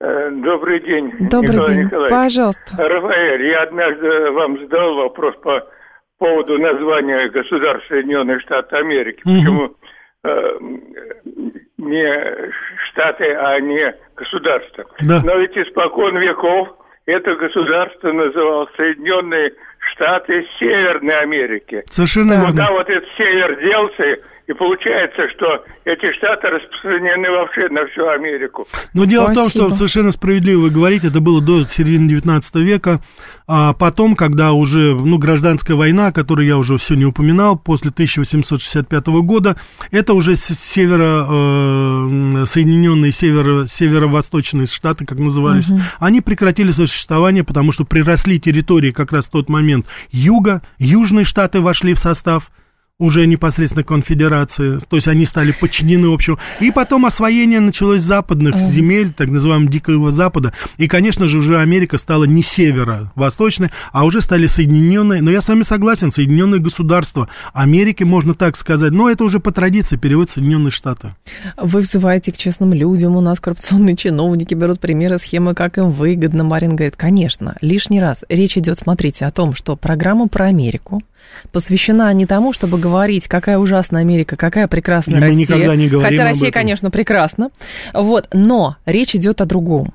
[0.02, 1.28] Э, добрый день.
[1.30, 1.84] Добрый Николай день.
[1.86, 2.10] Николаевич.
[2.10, 2.76] Пожалуйста.
[2.76, 5.66] Рафаэль, я однажды вам задал вопрос по
[6.18, 9.20] поводу названия государств Соединенных Штатов Америки.
[9.22, 9.74] Почему
[10.24, 10.58] э,
[11.78, 12.52] не
[12.90, 14.84] штаты, а не государства.
[15.02, 15.22] Да.
[15.24, 16.68] Но ведь испокон веков
[17.06, 19.52] это государство называлось Соединенные
[19.92, 21.82] Штаты Северной Америки.
[21.86, 22.46] Совершенно верно.
[22.48, 28.66] Куда вот этот север делся, и получается, что эти штаты распространены вообще на всю Америку.
[28.94, 29.48] Но дело Спасибо.
[29.48, 33.00] в том, что совершенно справедливо вы говорите, это было до середины 19 века,
[33.46, 39.06] а потом, когда уже, ну, гражданская война, которую я уже все не упоминал, после 1865
[39.22, 39.56] года,
[39.90, 45.80] это уже северо, э, Соединенные северо, северо-восточные штаты, как назывались, угу.
[46.00, 51.26] они прекратили свое существование, потому что приросли территории как раз в тот момент юга, южные
[51.26, 52.50] штаты вошли в состав,
[53.00, 56.38] уже непосредственно конфедерации, то есть они стали подчинены общему.
[56.58, 60.52] И потом освоение началось западных земель, так называемого Дикого Запада.
[60.78, 65.48] И, конечно же, уже Америка стала не северо-восточной, а уже стали Соединенные, но я с
[65.48, 70.72] вами согласен, Соединенные государства Америки, можно так сказать, но это уже по традиции перевод Соединенные
[70.72, 71.14] Штаты.
[71.56, 76.42] Вы взываете к честным людям, у нас коррупционные чиновники берут примеры схемы, как им выгодно.
[76.42, 81.00] Марин говорит, конечно, лишний раз речь идет, смотрите, о том, что программа про Америку,
[81.52, 85.36] посвящена не тому, чтобы говорить, какая ужасная Америка, какая прекрасная И Россия.
[85.36, 87.50] Мы никогда не говорим Хотя Россия, конечно, прекрасна.
[87.94, 89.94] Вот, но речь идет о другом.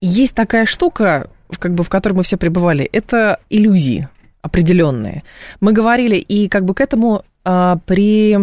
[0.00, 4.08] Есть такая штука, как бы, в которой мы все пребывали, это иллюзии
[4.42, 5.22] определенные.
[5.60, 8.36] Мы говорили и как бы к этому а, при,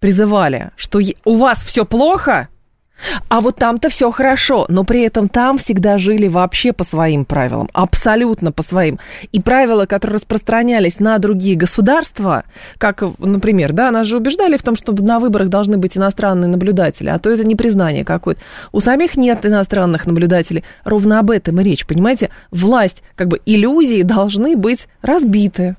[0.00, 2.48] призывали, что у вас все плохо,
[3.28, 7.68] а вот там-то все хорошо, но при этом там всегда жили вообще по своим правилам,
[7.72, 8.98] абсолютно по своим.
[9.32, 12.44] И правила, которые распространялись на другие государства,
[12.78, 17.08] как, например, да, нас же убеждали в том, что на выборах должны быть иностранные наблюдатели,
[17.08, 18.40] а то это не признание какое-то.
[18.72, 20.64] У самих нет иностранных наблюдателей.
[20.84, 22.30] Ровно об этом и речь, понимаете?
[22.50, 25.76] Власть, как бы иллюзии должны быть разбиты.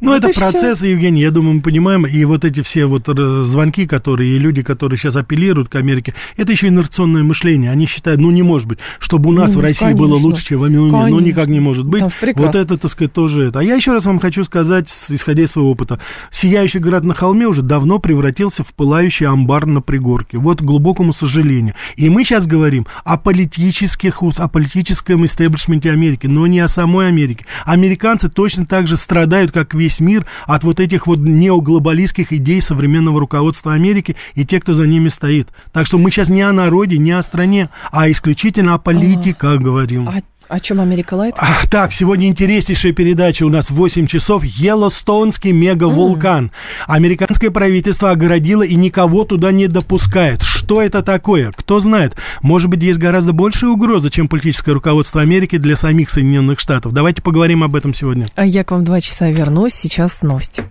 [0.00, 0.90] Ну, вот это процесс, все.
[0.90, 4.98] Евгений, я думаю, мы понимаем, и вот эти все вот звонки, которые, и люди, которые
[4.98, 7.70] сейчас апеллируют к Америке, это еще инерционное мышление.
[7.70, 10.06] Они считают, ну, не может быть, чтобы у нас ну, в России конечно.
[10.06, 10.96] было лучше, чем в Америке.
[11.08, 12.02] Ну, никак не может быть.
[12.36, 13.60] Вот это, так сказать, тоже это.
[13.60, 15.98] А я еще раз вам хочу сказать, исходя из своего опыта,
[16.30, 20.38] сияющий город на холме уже давно превратился в пылающий амбар на пригорке.
[20.38, 21.74] Вот к глубокому сожалению.
[21.96, 27.46] И мы сейчас говорим о политических, о политическом истеблишменте Америки, но не о самой Америке.
[27.64, 32.62] Американцы точно так же страдают, как как весь мир, от вот этих вот неоглобалистских идей
[32.62, 35.48] современного руководства Америки и те, кто за ними стоит.
[35.72, 40.08] Так что мы сейчас не о народе, не о стране, а исключительно о политиках говорим.
[40.08, 41.34] А о чем Америка Лайт?
[41.38, 44.44] А, так, сегодня интереснейшая передача у нас в 8 часов.
[44.44, 46.46] Йеллоустонский мегавулкан.
[46.46, 46.50] Mm.
[46.86, 50.42] Американское правительство огородило и никого туда не допускает.
[50.66, 51.52] Что это такое?
[51.52, 52.16] Кто знает?
[52.42, 56.92] Может быть, есть гораздо большая угроза, чем политическое руководство Америки для самих Соединенных Штатов.
[56.92, 58.26] Давайте поговорим об этом сегодня.
[58.34, 59.74] А я к вам два часа вернусь.
[59.74, 60.64] Сейчас новости.